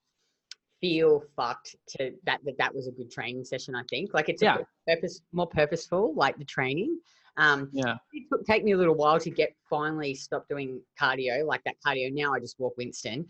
[0.82, 3.76] feel fucked to that that that was a good training session.
[3.76, 4.58] I think like it's a Yeah.
[4.58, 7.00] bit purpose more purposeful, like the training.
[7.38, 7.96] Um, yeah.
[8.12, 11.76] it took take me a little while to get finally stop doing cardio like that
[11.86, 13.26] cardio now i just walk winston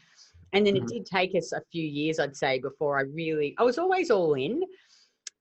[0.53, 0.81] and then Mhm.
[0.83, 4.09] it did take us a few years i'd say before i really i was always
[4.09, 4.63] all in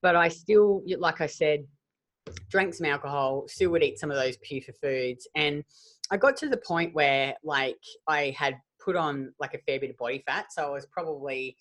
[0.03, 1.65] but i still like i said
[2.49, 5.63] drank some alcohol still would eat some of those pufa foods and
[6.11, 9.89] i got to the point where like i had put on like a fair bit
[9.89, 11.55] of body fat so i was probably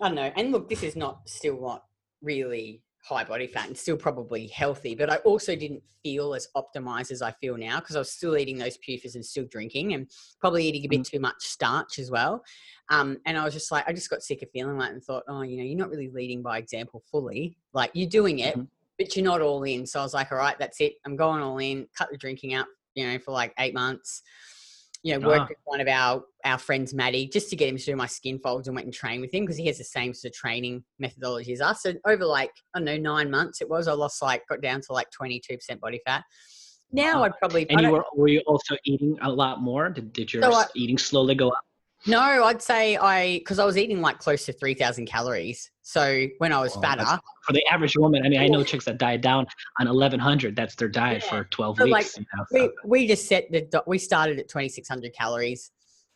[0.00, 1.84] i don't know and look this is not still not
[2.22, 7.10] really high body fat and still probably healthy, but I also didn't feel as optimized
[7.10, 10.10] as I feel now because I was still eating those pufas and still drinking and
[10.38, 11.10] probably eating a bit Mm.
[11.10, 12.42] too much starch as well.
[12.90, 15.22] Um, and I was just like, I just got sick of feeling like and thought,
[15.28, 17.56] oh, you know, you're not really leading by example fully.
[17.72, 18.68] Like you're doing it, Mhm.
[18.98, 19.86] but you're not all in.
[19.86, 20.94] So I was like, all right, that's it.
[21.06, 21.88] I'm going all in.
[21.96, 22.66] Cut the drinking out,
[23.00, 24.22] you know, for like eight months.
[25.02, 25.46] You know, worked Ah.
[25.48, 28.38] with one of our our friends, Maddie, just to get him to do my skin
[28.38, 30.84] folds and went and trained with him because he has the same sort of training
[30.98, 31.82] methodology as us.
[31.82, 34.82] So over like I don't know nine months, it was I lost like got down
[34.82, 36.22] to like 22 percent body fat.
[36.92, 37.22] Now.
[37.22, 39.88] I'd probably And you were were you also eating a lot more?
[39.88, 41.64] Did, did your So I- eating slowly go up?
[42.06, 45.70] No, I'd say I because I was eating like close to 3,000 calories.
[45.82, 48.84] So when I was Wow, fatter, For the average woman, I mean, I know chicks
[48.84, 49.46] that diet down
[49.80, 50.54] on 1100.
[50.56, 51.30] That's their diet Yeah.
[51.30, 52.16] for 12 So, like, weeks.
[52.18, 55.72] you know, we, so- we just set the we started at 2600 calories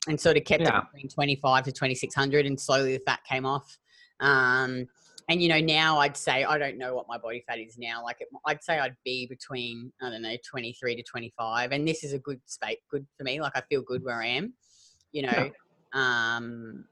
[0.09, 0.79] and sort of kept Yeah.
[0.79, 3.79] it between 25 to 2600 and slowly the fat came off
[4.21, 4.87] um
[5.29, 8.01] and you know now i'd say i don't know what my body fat is now
[8.05, 12.05] like it, i'd say i'd be between i don't know 23 to 25 and this
[12.05, 14.53] is a good space good for me like i feel good where i am
[15.11, 15.51] you know
[15.95, 16.85] um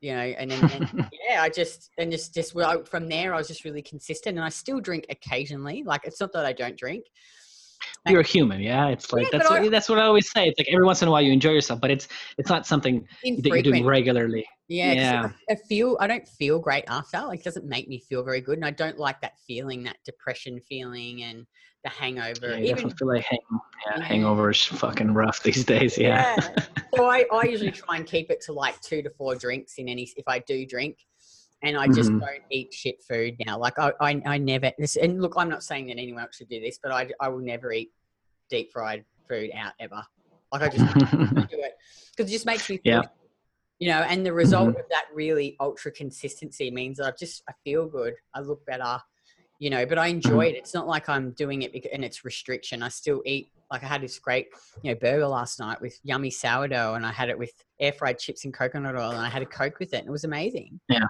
[0.00, 3.36] you know and then and, yeah i just and just just well, from there i
[3.36, 6.78] was just really consistent and i still drink occasionally like it's not that i don't
[6.78, 7.04] drink
[8.08, 8.88] you're a human, yeah.
[8.88, 10.48] It's like Yeah, that's what, I- that's what I always say.
[10.48, 13.06] It's like every once in a while you enjoy yourself, but it's it's not something
[13.22, 14.46] that you're doing regularly.
[14.68, 15.30] Yeah, Yeah.
[15.48, 17.18] I I feel I don't feel great after.
[17.20, 19.96] Like, it doesn't make me feel very good, and I don't like that feeling, that
[20.04, 21.46] depression feeling, and
[21.84, 22.48] the hangover.
[22.48, 23.38] Yeah, Even definitely feel like hang,
[23.86, 24.02] yeah, Yeah.
[24.04, 25.96] hangover is fucking rough these days.
[25.96, 26.36] Yeah.
[26.94, 29.88] so I, I usually try and keep it to like two to four drinks in
[29.88, 30.98] any if I do drink,
[31.62, 32.20] and I just Mhm.
[32.20, 33.58] don't eat shit food now.
[33.58, 34.72] Like I, I, I never.
[34.78, 37.28] This, and look, I'm not saying that anyone else should do this, but I, I
[37.28, 37.92] will never eat
[38.50, 40.02] deep fried food out ever.
[40.52, 41.74] Like I just don't it
[42.16, 43.02] because it just makes me feel Yeah.
[43.78, 47.52] you know and the result of that really ultra consistency means that i just i
[47.64, 48.98] feel good i look better
[49.60, 50.56] you know but i enjoy it.
[50.56, 52.82] It's not like i'm doing it because, and it's restriction.
[52.82, 54.48] I still eat like i had this great
[54.82, 58.18] you know burger last night with yummy sourdough and i had it with air fried
[58.18, 60.80] chips and coconut oil and i had a coke with it and it was amazing.
[60.88, 61.04] Yeah.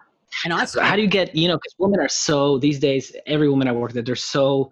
[0.45, 3.17] and i So how do you get you know because women are so these days
[3.27, 4.71] every woman i work with they're so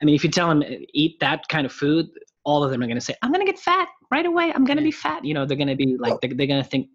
[0.00, 0.62] i mean if you tell them
[0.94, 2.08] eat that kind of food
[2.44, 4.64] all of them are going to say i'm going to get fat right away i'm
[4.64, 6.68] going to be fat you know they're going to be like they're, they're going to
[6.68, 6.88] think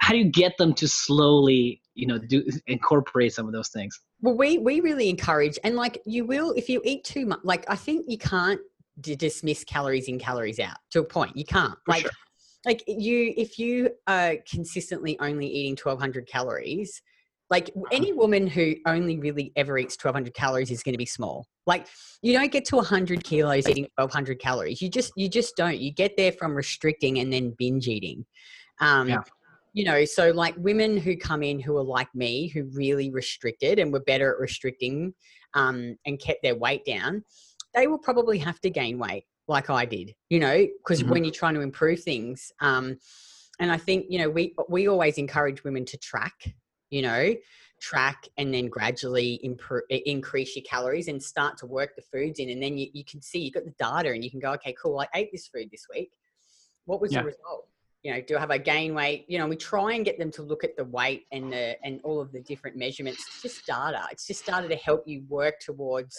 [0.00, 4.00] how do you get them to slowly you know do incorporate some of those things
[4.20, 7.40] Well, we we really encourage, and like you will if you eat too much.
[7.42, 8.60] Like I think you can't
[9.00, 11.36] d- dismiss calories in, calories out to a point.
[11.36, 11.78] You can't.
[11.86, 12.10] Like sure.
[12.64, 17.02] like you if you are consistently only eating 1200 calories
[17.50, 21.46] like any woman who only really ever eats 1200 calories is going to be small
[21.66, 21.86] like
[22.22, 25.92] you don't get to 100 kilos eating 1200 calories you just you just don't you
[25.92, 28.24] get there from restricting and then binge eating
[28.80, 29.22] um Yeah.
[29.72, 33.78] you know so like women who come in who are like me who really restricted
[33.78, 35.14] and were better at restricting
[35.54, 37.24] um and kept their weight down
[37.74, 41.10] they will probably have to gain weight like I did, you know, because Mhm.
[41.10, 42.96] when you're trying to improve things, um,
[43.58, 46.54] and I think you know we we always encourage women to track,
[46.90, 47.34] you know,
[47.80, 52.50] track and then gradually improve, increase your calories and start to work the foods in,
[52.50, 54.74] and then you, you can see you've got the data and you can go, okay,
[54.80, 56.12] cool, I ate this food this week.
[56.84, 57.20] What was Yeah.
[57.20, 57.68] the result?
[58.02, 59.26] You know, do I have a gain weight?
[59.28, 62.00] You know, we try and get them to look at the weight and the and
[62.02, 63.22] all of the different measurements.
[63.28, 64.06] It's just data.
[64.10, 66.16] It's just data to help you work towards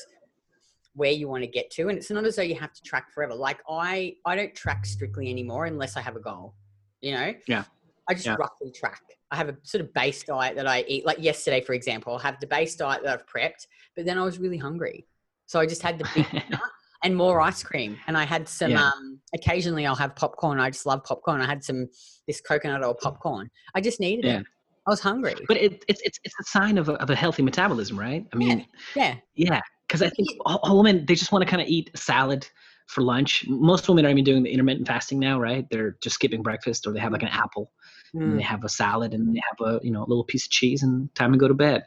[0.94, 3.10] where you want to get to and it's not as though you have to track
[3.14, 6.54] forever like i i don't track strictly anymore unless i have a goal
[7.00, 7.64] you know Yeah.
[8.12, 8.36] I just Yeah.
[8.46, 9.02] roughly track.
[9.34, 11.06] I have a sort of base diet that i eat.
[11.06, 13.64] Like yesterday for example i have the base diet that i've prepped
[13.96, 15.06] but then i was really hungry.
[15.52, 16.28] So i just had the big
[17.04, 17.98] and more ice cream.
[18.08, 18.88] And i had some Yeah.
[18.90, 20.60] um occasionally i'll have popcorn.
[20.60, 21.40] I just love popcorn.
[21.42, 21.88] I had some
[22.28, 23.50] this coconut oil popcorn.
[23.76, 24.40] I just needed Yeah.
[24.42, 24.46] it
[24.88, 25.36] i was hungry.
[25.48, 28.24] But it, it's it's it's a sign of a, of a healthy metabolism right?
[28.34, 29.16] I mean yeah.
[29.36, 32.48] Yeah, because I think all, all women they just want to kind of eat salad
[32.88, 33.46] for lunch.
[33.48, 35.66] Most women are even doing the intermittent fasting now, right?
[35.72, 37.72] They're just skipping breakfast, or they have like an apple,
[38.14, 38.38] and Mm.
[38.38, 40.84] they have a salad, and they have a you know a little piece of cheese,
[40.84, 41.86] and time to go to bed.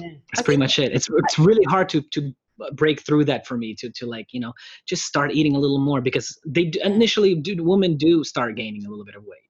[0.00, 0.08] Yeah.
[0.30, 0.92] That's I pretty much it.
[0.92, 2.32] It's it's really hard to to
[2.74, 4.52] break through that for me to to like you know
[4.86, 8.86] just start eating a little more because they do, initially do women do start gaining
[8.86, 9.40] a little bit of weight.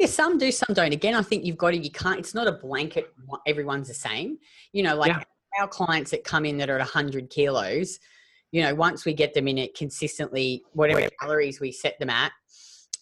[0.00, 0.92] Yeah, some do, some don't.
[0.92, 3.12] Again, I think you've got to, you can't, it's not a blanket,
[3.48, 4.38] everyone's the same.
[4.72, 5.24] You know, like Yeah.
[5.60, 7.98] our clients that come in that are at 100 kilos,
[8.52, 12.30] you know, once we get them in it consistently, whatever calories we set them at,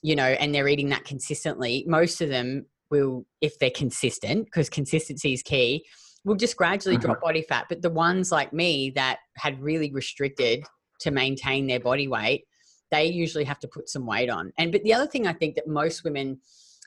[0.02, 4.68] you know, and they're eating that consistently, most of them will, if they're consistent, because
[4.68, 5.84] consistency is key,
[6.24, 7.02] will just gradually Mhm.
[7.02, 7.66] drop body fat.
[7.68, 10.64] But the ones like me that had really restricted
[11.00, 12.44] to maintain their body weight,
[12.90, 14.52] they usually have to put some weight on.
[14.58, 16.40] And but the other thing I think that most women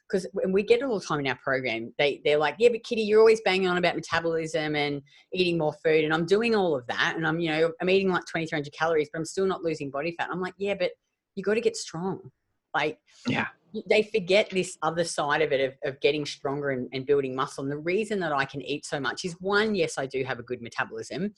[0.10, 2.70] because when we get it all the time in our program, they they're like, yeah,
[2.70, 5.02] but Kitty, you're always banging on about metabolism and
[5.34, 8.10] eating more food, and I'm doing all of that, and I'm you know I'm eating
[8.10, 10.30] like 2,300 calories, but I'm still not losing body fat.
[10.32, 10.92] I'm like, yeah, but
[11.36, 12.32] you got to get strong.
[12.74, 13.48] Like, Yeah.
[13.88, 17.64] they forget this other side of it of, of getting stronger and, and building muscle.
[17.64, 20.40] And the reason that I can eat so much is one, yes, I do have
[20.40, 21.34] a good metabolism,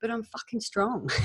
[0.00, 1.10] but I'm fucking strong.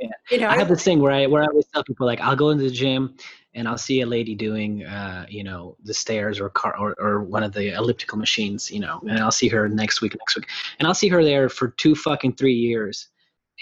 [0.00, 0.08] Yeah.
[0.30, 2.36] You know, I have this thing where I where I always tell people like I'll
[2.36, 3.16] go into the gym
[3.54, 7.24] and I'll see a lady doing uh, you know the stairs or car or, or
[7.24, 10.48] one of the elliptical machines you know and I'll see her next week next week
[10.78, 13.08] and I'll see her there for two fucking three years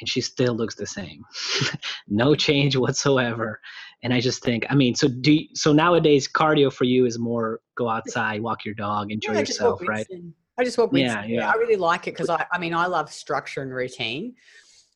[0.01, 1.25] and she still looks the same
[2.09, 3.61] no change whatsoever
[4.03, 7.19] and I just think I mean so do you, so nowadays cardio for you is
[7.19, 10.23] more go outside walk your dog enjoy Yeah, I just walk yourself right.
[10.59, 11.31] I just walk Yeah, Winston.
[11.35, 11.51] yeah.
[11.51, 14.35] I really like it because I, I mean, I love structure and routine.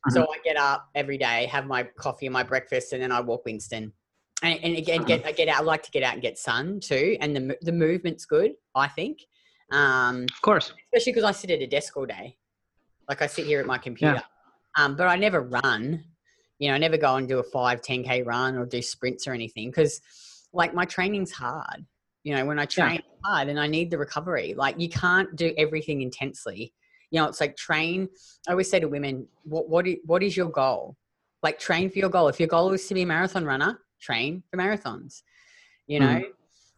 [0.08, 0.32] So Mm-hmm.
[0.32, 3.44] I get up every day, have my coffee and my breakfast, and then I walk
[3.44, 3.92] Winston.
[4.42, 5.06] And, and again, Mm-hmm.
[5.06, 5.58] get I get out.
[5.58, 8.52] I like to get out and get sun too, and the the movement's good.
[8.74, 9.18] I think,
[9.70, 12.38] um, of course especially because I sit at a desk all day.
[13.08, 14.22] Like I sit here at my computer,
[14.78, 16.04] um, but I never run.
[16.60, 19.32] You know, I never go and do a 5, 10k run or do sprints or
[19.32, 20.00] anything because,
[20.52, 21.84] like, my training's hard.
[22.22, 25.54] You know, when I train hard and I need the recovery, like you can't do
[25.56, 26.74] everything intensely.
[27.10, 28.08] You know, it's like train.
[28.46, 30.96] I always say to women, what what is, what is your goal?
[31.42, 32.28] Like train for your goal.
[32.28, 35.22] If your goal is to be a marathon runner, train for marathons.
[35.86, 36.24] You know, mm.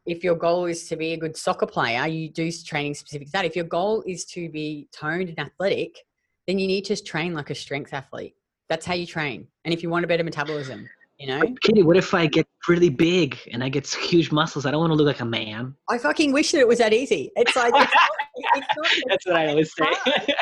[0.07, 3.33] if your goal is to be a good soccer player, you do training specific to
[3.33, 3.45] that.
[3.45, 5.99] If your goal is to be toned and athletic,
[6.47, 8.37] then you need to train like a strength athlete.
[8.69, 9.47] That's how you train.
[9.65, 12.47] And if you want a better metabolism, you know, But Kitty, what if I get
[12.69, 14.67] really big and I get huge muscles?
[14.67, 15.75] I don't want to look like a man.
[15.89, 17.31] I fucking wish that it was that easy.
[17.37, 20.35] It's like, it's not, it's not, That's what I always say.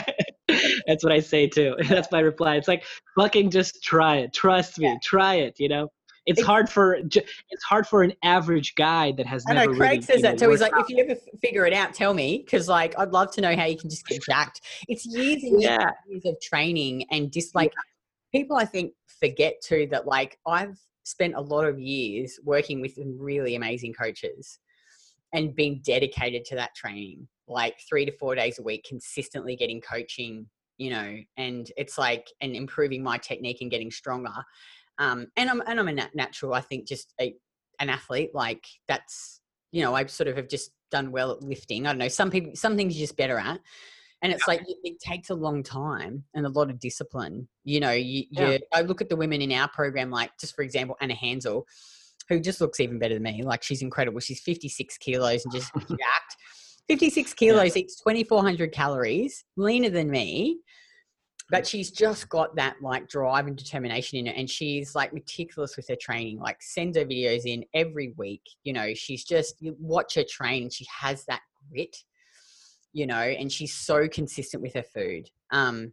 [0.86, 1.76] That's what I say too.
[1.88, 2.56] That's my reply.
[2.56, 2.84] It's like
[3.16, 4.32] fucking just try it.
[4.32, 4.86] Trust me.
[4.86, 4.94] Yeah.
[5.02, 5.58] Try it.
[5.58, 5.92] You know,
[6.26, 9.72] it's hard for it's hard for an average guy that has I never.
[9.72, 10.50] know Craig really, says that too.
[10.50, 13.40] He's like, if you ever figure it out, tell me, because like I'd love to
[13.40, 14.60] know how you can just get jacked.
[14.88, 15.90] It's years and Yeah.
[16.08, 17.72] years of training and just like
[18.32, 22.94] people, I think forget too that like I've spent a lot of years working with
[22.94, 24.58] some really amazing coaches
[25.32, 29.80] and being dedicated to that training, like three to four days a week, consistently getting
[29.80, 30.46] coaching.
[30.78, 34.32] You know, and it's like and improving my technique and getting stronger.
[34.98, 36.54] Um, and I'm and I'm a nat- natural.
[36.54, 37.34] I think just a,
[37.80, 39.40] an athlete like that's
[39.72, 41.86] you know, I sort of have just done well at lifting.
[41.86, 42.08] I don't know.
[42.08, 43.60] Some people, some things you're just better at.
[44.22, 47.48] And it's like, it, takes a long time and a lot of discipline.
[47.64, 48.50] You know, you, Yeah.
[48.50, 51.66] you, I look at the women in our program, like just for example, Anna Hansel,
[52.28, 53.42] who just looks even better than me.
[53.42, 54.20] Like she's incredible.
[54.20, 56.36] She's 56 kilos and just jacked.
[56.88, 60.58] 56 kilos, eats 2,400 calories, leaner than me.
[61.48, 64.32] But she's just got that like drive and determination in her.
[64.32, 68.42] And she's like meticulous with her training, like sends her videos in every week.
[68.62, 71.96] You know, she's just, you watch her train and she has that grit,
[72.92, 75.28] you know, and she's so consistent with her food.
[75.50, 75.92] Um,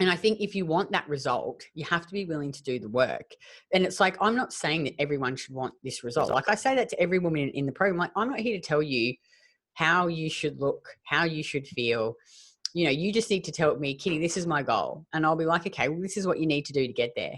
[0.00, 2.78] and I think if you want that result, you have to be willing to do
[2.78, 3.30] the work.
[3.74, 6.30] And it's like, I'm not saying that everyone should want this result.
[6.30, 7.98] Like I say that to every woman in, the program.
[7.98, 9.14] Like, I'm not here to tell you
[9.74, 12.14] how you should look, how you should feel.
[12.72, 15.04] You know, you just need to tell me, Kitty, this is my goal.
[15.12, 17.12] And I'll be like, okay, well, this is what you need to do to get
[17.14, 17.34] there.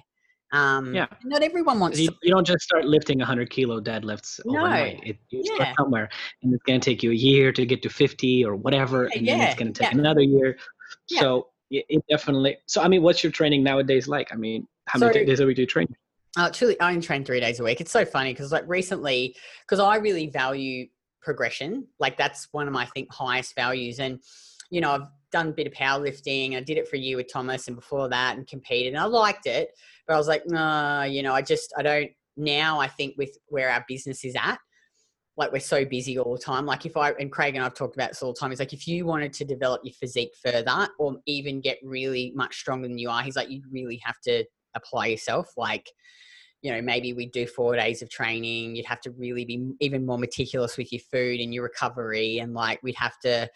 [0.52, 1.06] Um, Yeah.
[1.24, 2.16] Not everyone wants You, to.
[2.22, 4.58] you don't just start lifting 100 kilo deadlifts No.
[4.60, 5.00] overnight.
[5.02, 5.54] It, you Yeah.
[5.54, 6.10] start somewhere,
[6.42, 9.18] and it's going to take you a year to get to 50 or whatever, Yeah,
[9.18, 10.58] and then yeah, it's going to take another year.
[11.08, 11.20] Yeah.
[11.20, 12.58] So it, it definitely.
[12.66, 14.32] So I mean, what's your training nowadays like?
[14.32, 15.88] I mean, how many days a week do you train?
[16.36, 17.80] Uh, truly, I only train three days a week.
[17.80, 19.36] It's so funny because, like, recently,
[19.66, 20.86] because I really value
[21.20, 21.86] progression.
[21.98, 24.00] Like, that's one of my I think highest values.
[24.00, 24.20] And
[24.70, 26.56] you know, I've done a bit of powerlifting.
[26.56, 29.06] I did it for a year with Thomas, and before that, and competed, and I
[29.06, 29.70] liked it.
[30.06, 32.10] But I was like, no, you know, I just I don't.
[32.36, 34.58] Now I think with where our business is at,
[35.36, 36.66] like we're so busy all the time.
[36.66, 38.50] Like if I and Craig and I've talked about this all the time.
[38.50, 42.56] He's like, if you wanted to develop your physique further, or even get really much
[42.56, 45.48] stronger than you are, he's like, you really have to apply yourself.
[45.56, 45.90] Like
[46.62, 48.76] you know, maybe we do four days of training.
[48.76, 52.38] You'd have to really be even more meticulous with your food and your recovery.
[52.38, 53.50] And like, we'd have to,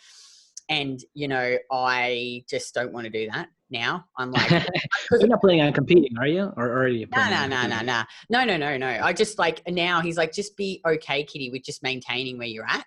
[0.68, 4.05] and, you know, I just don't want to do that now.
[4.16, 4.50] I'm like,
[5.11, 6.52] You're not planning on competing, are you?
[6.57, 7.07] Or, are you?
[7.14, 8.87] no, no, no, no, no, no, no, no, no.
[8.87, 12.68] I just like, now he's like, just be okay, Kitty, with just maintaining where you're
[12.68, 12.85] at.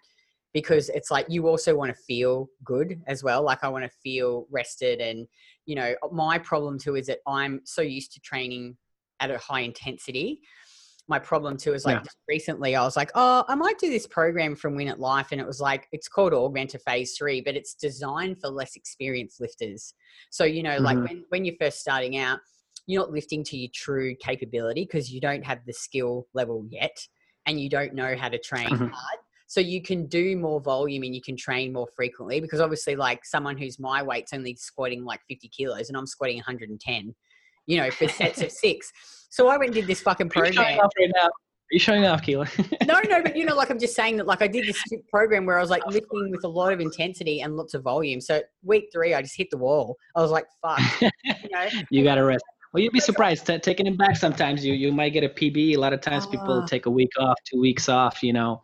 [0.51, 3.43] Because it's like you also want to feel good as well.
[3.43, 4.99] Like I want to feel rested.
[4.99, 5.27] And,
[5.67, 8.75] you know, my problem too is that I'm so used to training
[9.19, 10.41] at a high intensity.
[11.09, 12.09] My problem too is like Yeah.
[12.27, 15.29] recently I was like, oh, I might do this program from Win at Life.
[15.31, 19.41] And it was like, it's called Augmenter Phase Three, but it's designed for less experienced
[19.41, 19.95] lifters.
[20.29, 21.07] So, you know, like Mhm.
[21.09, 22.39] when, when you're first starting out,
[22.85, 26.95] you're not lifting to your true capability because you don't have the skill level yet
[27.47, 28.91] and you don't know how to train Mhm.
[28.91, 29.19] hard.
[29.51, 33.25] so you can do more volume and you can train more frequently because obviously like
[33.25, 37.15] someone who's my weight's only squatting like 50 kilos and i'm squatting 110
[37.69, 38.91] you know for sets of six
[39.29, 41.25] so i went and did this fucking Are you showing program off right now?
[41.27, 42.47] Are you showing off, Keela?
[42.87, 45.45] no no but you know like i'm just saying that like i did this program
[45.45, 48.41] where i was like lifting with a lot of intensity and lots of volume so
[48.63, 51.09] week three i just hit the wall i was like fuck you
[51.51, 52.43] know you got to rest.
[52.71, 53.47] Well, you'd be surprised.
[53.47, 55.73] T- taking it back sometimes, you you might get a PB.
[55.75, 56.65] A lot of times, people Ah.
[56.67, 58.21] take a week off, two weeks off.
[58.21, 58.61] You know,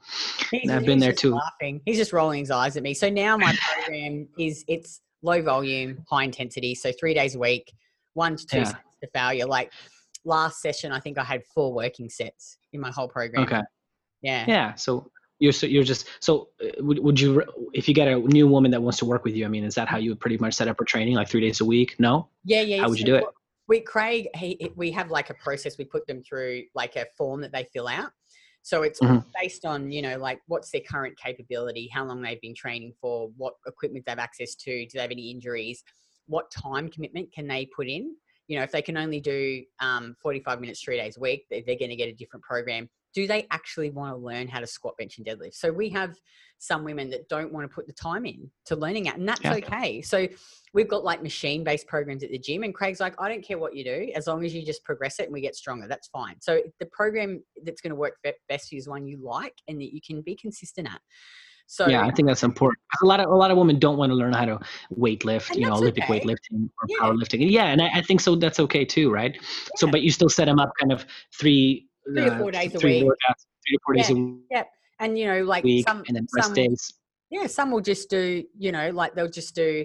[0.52, 1.34] He's, I've been there too.
[1.34, 1.82] Laughing.
[1.88, 2.94] He's just rolling his eyes at me.
[2.94, 6.76] So now my program is it's low volume, high intensity.
[6.76, 7.74] So three days a week,
[8.14, 8.74] one to two Yeah.
[9.06, 9.46] To failure.
[9.46, 9.72] Like
[10.24, 13.44] last session, I think I had four working sets in my whole program.
[13.44, 13.62] okay,
[14.22, 14.46] Yeah.
[14.48, 14.76] yeah.
[14.76, 18.48] So you're so you're just so uh, would would you if you get a new
[18.48, 19.46] woman that wants to work with you?
[19.46, 21.42] I mean, is that how you would pretty much set up her training, like three
[21.42, 21.96] days a week?
[22.00, 22.30] No.
[22.44, 22.62] Yeah.
[22.62, 22.82] Yeah.
[22.82, 23.26] How would you do it?
[23.68, 25.78] We Craig, he, we have like a process.
[25.78, 28.12] We put them through like a form that they fill out.
[28.62, 29.26] So it's Mhm.
[29.40, 33.30] based on you know like what's their current capability, how long they've been training for,
[33.38, 35.84] what equipment they have access to, do they have any injuries,
[36.28, 38.16] what time commitment can they put in.
[38.48, 41.62] You know, if they can only do um, 45 minutes three days a week, they-
[41.62, 42.90] they're going to get a different program.
[43.14, 45.54] Do they actually want to learn how to squat, bench, and deadlift?
[45.56, 46.18] So we have
[46.60, 49.42] some women that don't want to put the time in to learning it, and that's
[49.42, 49.54] Yeah.
[49.56, 50.02] okay.
[50.02, 50.28] So
[50.74, 53.74] we've got like machine-based programs at the gym, and Craig's like, I don't care what
[53.76, 55.88] you do, as long as you just progress it and we get stronger.
[55.88, 56.36] That's fine.
[56.42, 58.18] So the program that's going to work
[58.50, 61.02] best for you is one you like and that you can be consistent at.
[61.68, 62.80] So yeah, I think that's important.
[63.02, 64.60] A lot of a lot of women don't want to learn how to
[64.92, 66.20] weight lift, you know, Olympic okay.
[66.20, 66.98] weightlifting or Yeah.
[67.02, 67.50] powerlifting.
[67.50, 68.36] Yeah, and I, I think so.
[68.36, 69.36] That's okay too, right?
[69.78, 72.76] So, but you still set them up kind of three, Three or uh, four days
[72.76, 73.04] a week.
[73.04, 74.64] workouts, three to four days a Yeah,
[75.00, 76.94] and you know, like week, some, and then rest some days.
[77.32, 79.84] yeah, some will just do, you know, like they'll just do,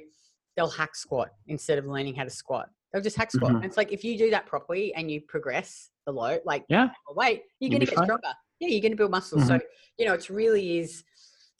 [0.56, 2.68] they'll hack squat instead of learning how to squat.
[2.92, 3.52] They'll just hack squat.
[3.52, 3.56] Mhm.
[3.56, 6.90] And it's like if you do that properly and you progress the load, like Yeah.
[7.14, 8.04] weight, you're You'll gonna get fine.
[8.04, 8.34] stronger.
[8.58, 9.40] Yeah, you're going to build muscle.
[9.40, 9.58] So
[9.96, 11.02] you know, it's really is.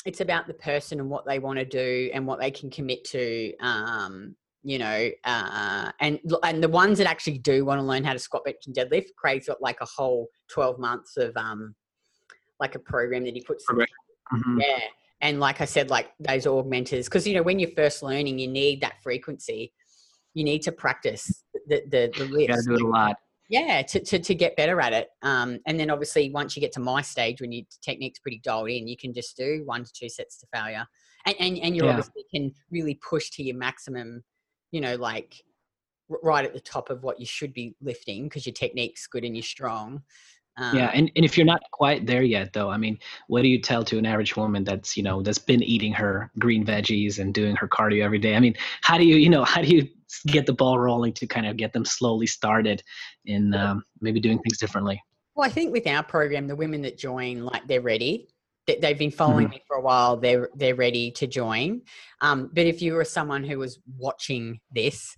[0.04, 3.04] It's about the person and what they want to do and what they can commit
[3.06, 3.54] to.
[3.58, 8.12] Um, you know, uh, and and the ones that actually do want to learn how
[8.12, 11.74] to squat, bench, and deadlift, Craig's got like a whole twelve months of um,
[12.58, 13.64] like a program that he puts.
[13.66, 14.60] Mhm.
[14.60, 14.80] yeah.
[15.22, 18.48] And like I said, like those augmenters, because you know, when you're first learning, you
[18.48, 19.72] need that frequency.
[20.34, 23.16] You need to practice the the, the You got to do it a lot.
[23.50, 25.08] Yeah, to, to, to get better at it.
[25.22, 28.70] Um, and then obviously once you get to my stage when your technique's pretty dialed
[28.70, 30.86] in, you can just do one to two sets to failure.
[31.26, 31.90] And and, and you Yeah.
[31.90, 34.22] obviously can really push to your maximum,
[34.70, 35.42] you know, like
[36.22, 39.36] right at the top of what you should be lifting because your technique's good and
[39.36, 40.02] you're strong.
[40.56, 43.48] Um, yeah, and, and if you're not quite there yet, though, I mean, what do
[43.48, 47.18] you tell to an average woman that's you know that's been eating her green veggies
[47.18, 48.34] and doing her cardio every day?
[48.36, 49.88] I mean, how do you you know how do you
[50.26, 52.82] get the ball rolling to kind of get them slowly started
[53.24, 55.00] in um, maybe doing things differently?
[55.34, 58.28] Well, I think with our program, the women that join, like they're ready.
[58.66, 60.16] They- They've been following me for a while.
[60.18, 61.82] They're they're ready to join.
[62.20, 65.16] Um, but if you were someone who was watching this,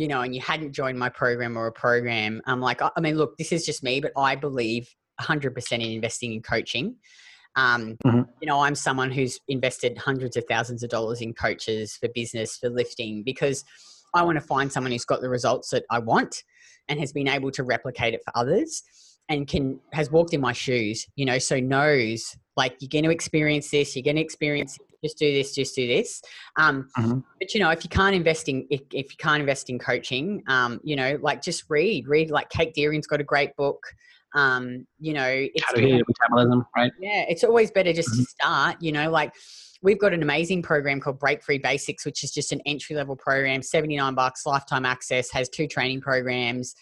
[0.00, 3.00] you know, and you hadn't joined my program or a program, I'm like, I I
[3.00, 4.88] mean, look, this is just me, but I believe
[5.20, 6.96] 100% in investing in coaching.
[7.54, 8.26] Um, Mhm.
[8.40, 12.56] You know, I'm someone who's invested hundreds of thousands of dollars in coaches for business,
[12.56, 13.62] for lifting, because
[14.14, 16.44] I want to find someone who's got the results that I want
[16.88, 18.82] and has been able to replicate it for others
[19.28, 23.10] and can has walked in my shoes, you know, so knows like you're going to
[23.10, 26.22] experience this, you're going to experience just do this, just do this.
[26.58, 27.24] Um, Mhm.
[27.38, 30.42] But you know, if you can't invest in if, if you can't invest in coaching,
[30.48, 32.30] um, you know, like just read, read.
[32.30, 33.82] Like Kate Deering's got a great book.
[34.34, 36.92] Um, you know, it's Heal your metabolism, right?
[37.00, 38.22] yeah, it's always better just Mm-hmm.
[38.22, 39.32] to start, you know, like
[39.82, 43.16] we've got an amazing program called Break Free Basics, which is just an entry level
[43.16, 46.74] program, 79 bucks, lifetime access, has two training programs,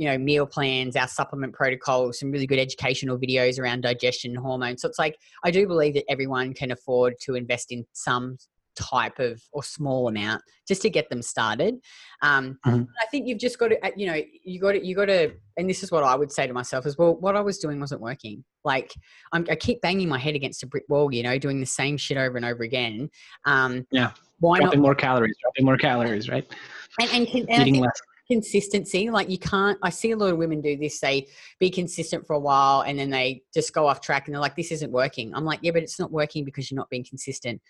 [0.00, 4.40] you know, meal plans, our supplement protocols, some really good educational videos around digestion and
[4.40, 4.80] hormones.
[4.80, 8.38] So it's like, I do believe that everyone can afford to invest in some
[8.76, 11.74] type of or small amount just to get them started.
[12.22, 12.86] Um, Mhm.
[13.02, 15.68] I think you've just got to, you know, you got to, you got to, and
[15.68, 17.16] this is what I would say to myself is, well.
[17.16, 18.42] What I was doing wasn't working.
[18.64, 18.94] Like
[19.32, 21.98] I'm, I keep banging my head against a brick wall, you know, doing the same
[21.98, 23.10] shit over and over again.
[23.44, 24.12] Um, Yeah.
[24.38, 24.66] Why not?
[24.66, 26.50] Dropping more calories, dropping more calories, right?
[26.98, 28.00] And, and, and Eating less.
[28.30, 31.00] Consistency, like you can't, I see a lot of women do this.
[31.00, 31.26] They
[31.58, 34.56] be consistent for a while and then they just go off track and they're like,
[34.56, 35.34] this isn't working.
[35.34, 37.60] I'm like, yeah, but it's not working because you're not being consistent.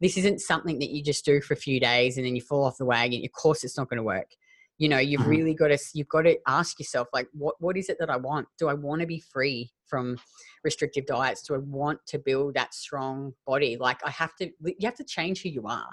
[0.00, 2.64] This isn't something that you just do for a few days and then you fall
[2.64, 3.22] off the wagon.
[3.24, 4.30] Of course, it's not going to work.
[4.78, 5.28] You know, you've Mhm.
[5.28, 8.16] really got to, you've got to ask yourself, like, what, what is it that I
[8.16, 8.48] want?
[8.58, 10.16] Do I want to be free from
[10.64, 11.42] restrictive diets?
[11.42, 13.76] Do I want to build that strong body?
[13.76, 15.90] Like I have to, you have to change who you are.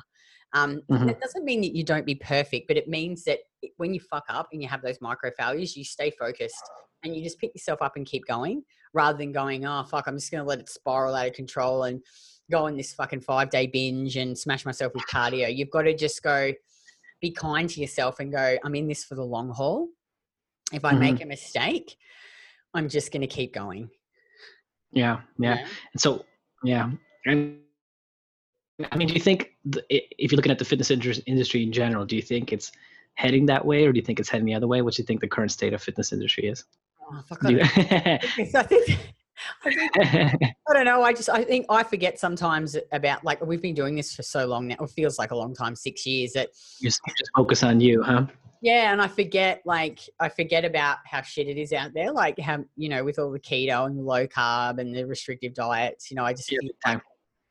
[0.53, 1.07] Um, Mhm.
[1.07, 3.39] That doesn't mean that you don't be perfect, but it means that
[3.77, 6.63] when you fuck up and you have those micro failures, you stay focused
[7.03, 10.15] and you just pick yourself up and keep going rather than going, oh, fuck, I'm
[10.15, 12.01] just going to let it spiral out of control and
[12.49, 15.53] go on this fucking five day binge and smash myself with cardio.
[15.53, 16.53] You've got to just go,
[17.21, 19.89] be kind to yourself and go, I'm in this for the long haul.
[20.71, 20.99] If I Mhm.
[20.99, 21.97] make a mistake,
[22.73, 23.89] I'm just going to keep going.
[24.91, 25.67] Yeah, you yeah.
[25.93, 26.25] And so,
[26.63, 26.91] yeah.
[27.25, 27.61] And
[28.91, 32.05] I mean, do you think the, if you're looking at the fitness industry in general,
[32.05, 32.71] do you think it's
[33.15, 34.81] heading that way, or do you think it's heading the other way?
[34.81, 36.63] What do you think the current state of fitness industry is?
[37.11, 38.19] Oh, fuck, I you- don't know.
[38.55, 38.95] I think,
[39.63, 41.03] I think I don't know.
[41.03, 44.45] I just I think I forget sometimes about like we've been doing this for so
[44.47, 44.75] long now.
[44.81, 46.33] It feels like a long time, six years.
[46.33, 46.49] That
[46.79, 48.25] you just just focus on you, huh?
[48.61, 52.11] yeah, and I forget like I forget about how shit it is out there.
[52.11, 55.53] Like how you know with all the keto and the low carb and the restrictive
[55.53, 56.09] diets.
[56.09, 57.01] You know, I just Yeah, feel big time.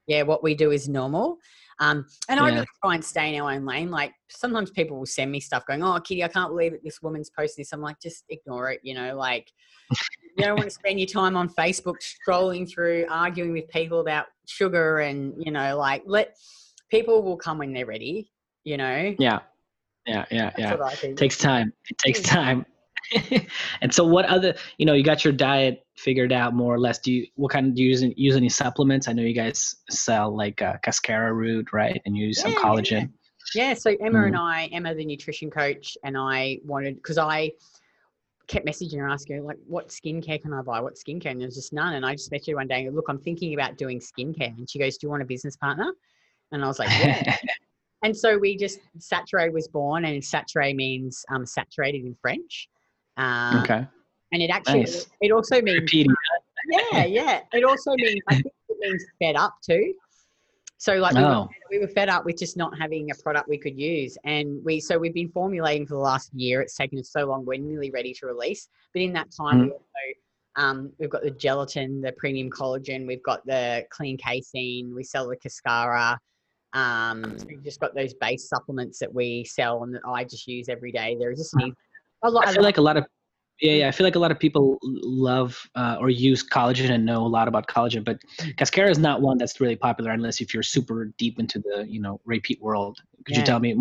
[0.07, 1.39] Yeah, what we do is normal.
[1.79, 2.55] Um, and I Yeah.
[2.55, 3.91] really try and stay in our own lane.
[3.91, 7.03] Like sometimes people will send me stuff going, "Oh, Kitty, I can't believe that this
[7.03, 8.81] woman's posting this." I'm like, just ignore it.
[8.83, 9.53] You know, like
[10.37, 14.27] you don't want to spend your time on Facebook scrolling through, arguing with people about
[14.47, 16.37] sugar, and you know, like let
[16.91, 18.31] people will come when they're ready.
[18.65, 19.41] You know, Yeah,
[20.07, 20.75] yeah, yeah, That's yeah.
[20.77, 21.13] what I think.
[21.13, 21.73] It takes time.
[21.91, 22.65] It takes time.
[23.81, 24.55] and so, what other?
[24.79, 26.99] You know, you got your diet figured out more or less.
[26.99, 27.27] Do you?
[27.37, 27.69] What kind?
[27.69, 29.09] Of, do you use, use any supplements?
[29.09, 32.01] I know you guys sell like uh, cascara root, right?
[32.05, 33.13] And you use some Yeah, collagen.
[33.55, 34.27] Yeah, so Emma Mm.
[34.27, 37.53] and I, Emma, the nutrition coach, and I wanted because I
[38.49, 40.81] kept messaging her asking her like, "What skincare can I buy?
[40.81, 41.95] What skincare?" And there's just none.
[41.95, 44.57] And I just met her one day and go, "Look, I'm thinking about doing skincare."
[44.57, 45.93] And she goes, "Do you want a business partner?"
[46.53, 47.37] And I was like, "Yeah."
[48.03, 52.69] and so we just Saturé was born, and Saturé means um, saturated in French.
[53.17, 53.87] Um, okay.
[54.33, 55.07] And it actually Nice.
[55.21, 56.15] it also means Repeating.
[56.93, 57.41] yeah, yeah.
[57.53, 59.95] It also means I think it means fed up too.
[60.79, 61.49] So like we, were, Oh.
[61.71, 64.79] we were fed up with just not having a product we could use, and we
[64.81, 66.61] so we've been formulating for the last year.
[66.61, 67.45] It's taken us so long.
[67.47, 69.83] We're nearly ready to release, but in that time, we also
[70.57, 73.07] um, we've got the gelatin, the premium collagen.
[73.07, 74.95] We've got the clean casein.
[74.95, 76.19] We sell the cascara.
[76.73, 80.47] Um, so we've just got those base supplements that we sell and that I just
[80.47, 81.17] use every day.
[81.19, 81.77] There just needs
[82.23, 82.47] a lot.
[82.49, 83.07] I feel like a lot of
[83.61, 83.89] yeah, yeah.
[83.89, 87.29] I feel like a lot of people love uh, or use collagen and know a
[87.29, 88.19] lot about collagen, but
[88.59, 92.01] cascara is not one that's really popular unless if you're super deep into the you
[92.01, 92.99] know Ray Peat world.
[93.25, 93.41] Could Yeah.
[93.41, 93.75] you tell me?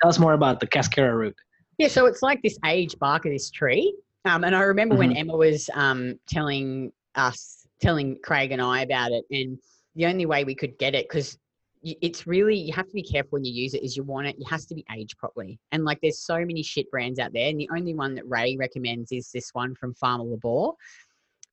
[0.00, 1.36] Tell us more about the cascara root.
[1.78, 3.94] Yeah, so it's like this age bark of this tree.
[4.24, 5.18] Um, and I remember when Mhm.
[5.18, 9.58] Emma was um, telling us, telling Craig and I about it, and
[9.94, 11.38] the only way we could get it, because
[11.82, 14.36] it's really, you have to be careful when you use it, is you want it,
[14.38, 15.58] it has to be aged properly.
[15.72, 18.56] And like there's so many shit brands out there, and the only one that Ray
[18.56, 20.72] recommends is this one from Farmer Labor.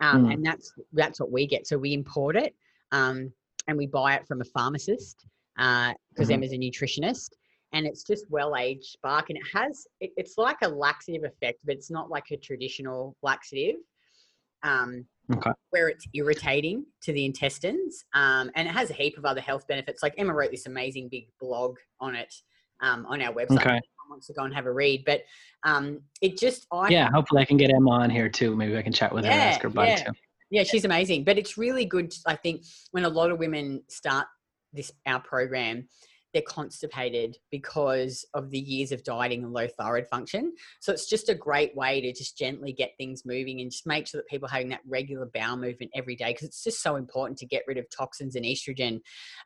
[0.02, 0.34] Um, Mm.
[0.34, 1.68] And that's that's what we get.
[1.68, 2.54] So we import it
[2.92, 3.32] um,
[3.68, 5.96] and we buy it from a pharmacist because
[6.28, 6.32] Mhm.
[6.32, 7.30] Emma's a nutritionist
[7.72, 11.60] and it's just well aged bark and it has it, it's like a laxative effect
[11.64, 13.78] but it's not like a traditional laxative
[14.64, 15.52] um, Okay.
[15.72, 19.68] where it's irritating to the intestines um, and it has a heap of other health
[19.68, 22.34] benefits like emma wrote this amazing big blog on it
[22.82, 23.80] um, on our website Okay.
[24.10, 25.24] wants to go and have a read but
[25.66, 28.56] um, it just i Yeah, hopefully I can get Emma on here too.
[28.56, 30.04] Maybe I can chat with her and ask her about it yeah.
[30.04, 30.12] too.
[30.52, 31.24] yeah, she's amazing.
[31.24, 34.28] But it's really good, I think, when a lot of women start
[34.72, 35.88] this our program,
[36.36, 40.54] they're constipated because of the years of dieting and low thyroid function.
[40.82, 44.06] So it's just a great way to just gently get things moving and just make
[44.06, 46.98] sure that people are having that regular bowel movement every day because it's just so
[46.98, 49.00] important to get rid of toxins and estrogen.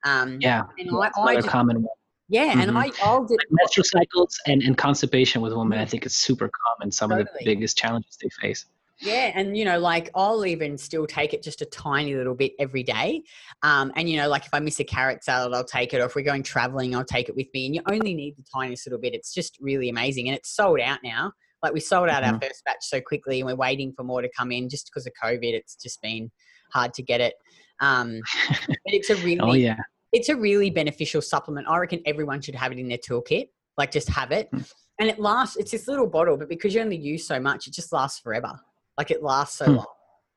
[0.03, 1.95] Um, Yeah, and I, I just, common one.
[2.27, 2.75] yeah, and Mhm.
[2.75, 6.91] I, I'll do, Menstrual cycles and, and constipation with women, I think is super common.
[6.91, 8.65] Some of the biggest challenges they face.
[9.01, 12.51] Yeah, and you know, like I'll even still take it just a tiny little bit
[12.59, 13.23] every day.
[13.63, 16.01] Um, and you know, like if I miss a carrot salad, I'll take it.
[16.01, 17.65] Or if we're going traveling, I'll take it with me.
[17.67, 19.13] And you only need the tiniest little bit.
[19.13, 21.31] It's just really amazing, and it's sold out now.
[21.63, 22.43] Like we sold out our Mhm.
[22.43, 24.69] first batch so quickly, and we're waiting for more to come in.
[24.69, 26.29] Just because of COVID, it's just been
[26.73, 27.35] hard to get it.
[27.81, 28.19] Um,
[28.67, 29.77] but it's a really, Oh yeah.
[30.11, 31.67] it's a really beneficial supplement.
[31.69, 33.47] I reckon everyone should have it in their toolkit.
[33.77, 34.69] Like just have it, Mm.
[34.99, 35.55] and it lasts.
[35.55, 38.59] It's this little bottle, but because you only use so much, it just lasts forever.
[38.99, 39.75] Like it lasts so Hmm.
[39.77, 39.85] long.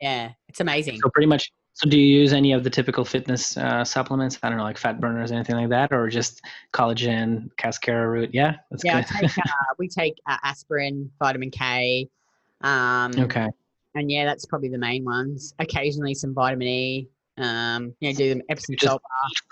[0.01, 1.01] Yeah, it's amazing.
[1.03, 1.51] So pretty much.
[1.75, 4.39] So do you use any of the typical fitness uh, supplements?
[4.43, 6.43] I don't know, like fat burners, anything like that, or just
[6.73, 8.31] collagen, cascara root?
[8.33, 12.09] Yeah, that's yeah, take, uh, we take uh, aspirin, vitamin K,
[12.61, 13.49] um, okay.
[13.97, 15.55] and yeah, that's probably the main ones.
[15.59, 17.09] Occasionally some vitamin E.
[17.39, 19.03] Um, you know, do them Epsom salt.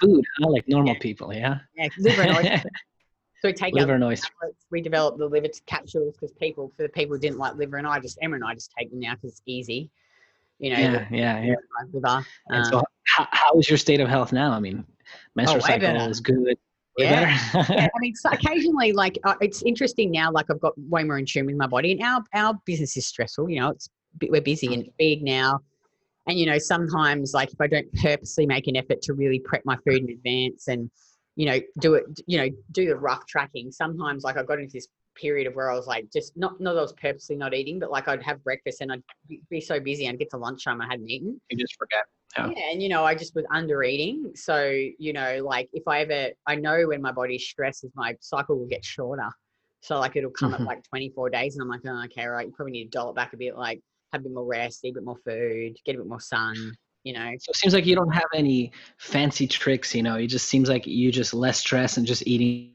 [0.00, 0.50] Food, huh?
[0.50, 1.00] like normal Yeah.
[1.00, 1.34] people.
[1.34, 1.58] Yeah.
[1.74, 2.62] Yeah, liver and.
[3.40, 4.28] So we take Liver out and oyster.
[4.70, 7.86] We developed the liver capsules because people, for the people who didn't like liver, and
[7.86, 9.90] I just Emma and I just take them now because it's easy.
[10.58, 11.54] You know, Yeah, yeah, yeah.
[11.92, 12.24] liver.
[12.48, 14.52] And um, so, how, how is your state of health now?
[14.52, 14.84] I mean,
[15.34, 16.58] menstrual way cycle is good.
[16.98, 17.38] Yeah.
[17.54, 20.30] yeah, I mean, so occasionally, like uh, it's interesting now.
[20.30, 23.06] Like I've got way more in tune with my body, and our our business is
[23.06, 23.48] stressful.
[23.48, 23.88] You know, it's
[24.20, 25.60] we're busy and big now,
[26.26, 29.62] and you know, sometimes like if I don't purposely make an effort to really prep
[29.64, 30.90] my food in advance and
[31.36, 33.70] you know do it, you know, do the rough tracking.
[33.72, 36.74] Sometimes, like I got into this period of where I was like just not not
[36.74, 39.02] that I was purposely not eating, but like I'd have breakfast and I'd
[39.48, 41.40] be- so busy and get to lunchtime I hadn't eaten.
[41.50, 42.04] you just forget.
[42.38, 42.46] Yeah.
[42.56, 44.30] Yeah, and you know, I just was under eating.
[44.36, 48.14] So, you know, like if I ever, I know when my body's stressed, is my
[48.20, 49.28] cycle will get shorter.
[49.82, 50.60] So, like it'll come Mhm.
[50.60, 53.10] at like 24 days, and I'm like, oh, okay, right, you probably need to dial
[53.10, 53.80] it back a bit, like
[54.12, 56.54] have a bit more rest, eat a bit more food, get a bit more sun,
[57.04, 57.30] you know.
[57.38, 60.16] So it seems like you don't have any fancy tricks, you know.
[60.16, 62.72] It just seems like you just less stress and just eating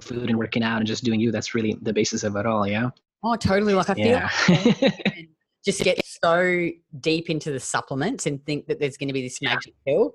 [0.00, 1.30] food and working out and just doing you.
[1.30, 2.90] That's really the basis of it all, yeah.
[3.22, 3.74] Oh, totally.
[3.74, 4.30] Like I feel Yeah.
[4.48, 5.28] and
[5.64, 6.68] just get so
[7.00, 10.14] deep into the supplements and think that there's going to be this magic pill.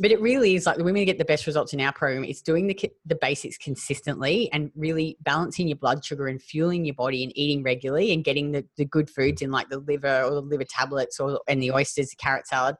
[0.00, 2.24] But it really is like the women get the best results in our program.
[2.24, 6.94] It's doing the the basics consistently and really balancing your blood sugar and fueling your
[6.94, 10.30] body and eating regularly and getting the, the good foods in like the liver or
[10.30, 12.76] the liver tablets or and the oysters, the carrot salad.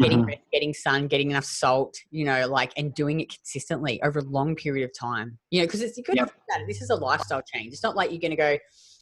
[0.00, 0.26] Getting Mhm.
[0.28, 4.22] rest, getting sun, getting enough salt, you know, like and doing it consistently over a
[4.22, 5.38] long period of time.
[5.50, 6.32] You know, because it's to Yep.
[6.68, 7.72] This is a lifestyle change.
[7.72, 8.56] It's not like you're going to go,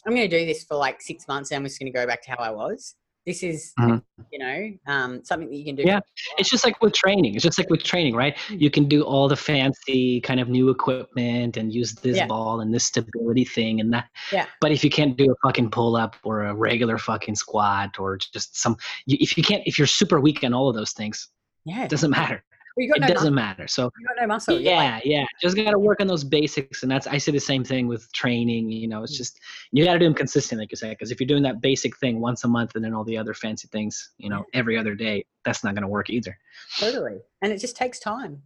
[0.07, 2.07] I'm going to do this for like six months and I'm just going to go
[2.07, 2.95] back to how I was.
[3.27, 4.03] This is, Mhm.
[4.33, 5.83] you know, um, something that you can do.
[5.85, 5.99] Yeah.
[6.39, 7.35] It's just like with training.
[7.35, 8.37] It's just like with training, right?
[8.51, 12.27] You can do all the fancy kind of new equipment and use this Yeah.
[12.29, 14.09] ball and this stability thing and that.
[14.33, 14.47] Yeah.
[14.61, 18.17] But if you can't do a fucking pull up or a regular fucking squat or
[18.17, 18.77] just some,
[19.09, 21.29] if you can't, if you're super weak on all of those things,
[21.65, 21.83] Yeah.
[21.83, 22.45] it doesn't matter.
[22.79, 23.31] It no doesn't muscle.
[23.33, 23.67] matter.
[23.69, 24.61] So You got no muscle.
[24.61, 27.65] Yeah like, yeah just gotta work on those basics and that's i say the same
[27.65, 29.19] thing with training you know it's Mm.
[29.19, 29.41] just
[29.73, 32.21] you gotta do them consistently like you said because if you're doing that basic thing
[32.21, 35.25] once a month and then all the other fancy things you know every other day
[35.45, 36.37] that's not gonna work either
[36.79, 37.19] totally.
[37.43, 38.43] And it just takes time.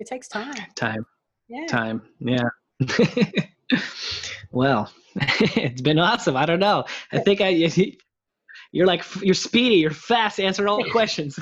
[0.00, 0.54] It takes time.
[0.74, 1.06] time
[1.48, 1.66] Yeah.
[1.66, 2.48] time yeah
[4.50, 7.48] well it's been awesome i don't know i think i
[8.72, 11.38] you're like you're speedy you're fast answering all the questions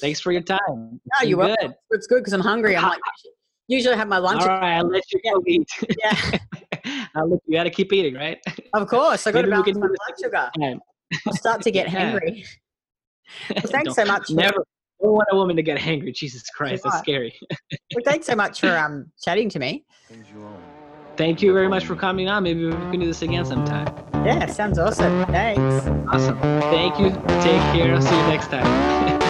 [0.00, 1.74] thanks for your time No, It's you're welcome.
[1.90, 2.76] It's good because I'm hungry.
[2.76, 3.00] I'm like,
[3.68, 4.40] usually I have my lunch.
[4.42, 5.68] all right i'll let you go eat
[6.04, 6.16] Yeah,
[7.14, 8.38] I'll let you gotta keep eating right
[8.74, 9.26] of course.
[9.26, 10.50] I got to balance my blood sugar.
[10.60, 10.80] time.
[11.26, 12.10] I start to get Yeah.
[12.10, 12.44] hungry.
[13.50, 14.26] Well, thanks so much.
[14.26, 14.64] For, Never
[15.02, 16.14] don't want a woman to get hangry.
[16.14, 17.34] Jesus Christ, that's scary.
[17.70, 19.84] well, thanks so much for um chatting to me.
[20.08, 20.62] Things you own.
[21.16, 22.42] Thank you very much for coming on.
[22.42, 23.86] Maybe we can do this again sometime.
[24.26, 25.24] Yeah, sounds awesome.
[25.26, 25.60] Thanks.
[26.12, 26.38] Awesome.
[26.70, 27.10] Thank you.
[27.40, 27.94] Take care.
[27.94, 29.25] I'll see you next time.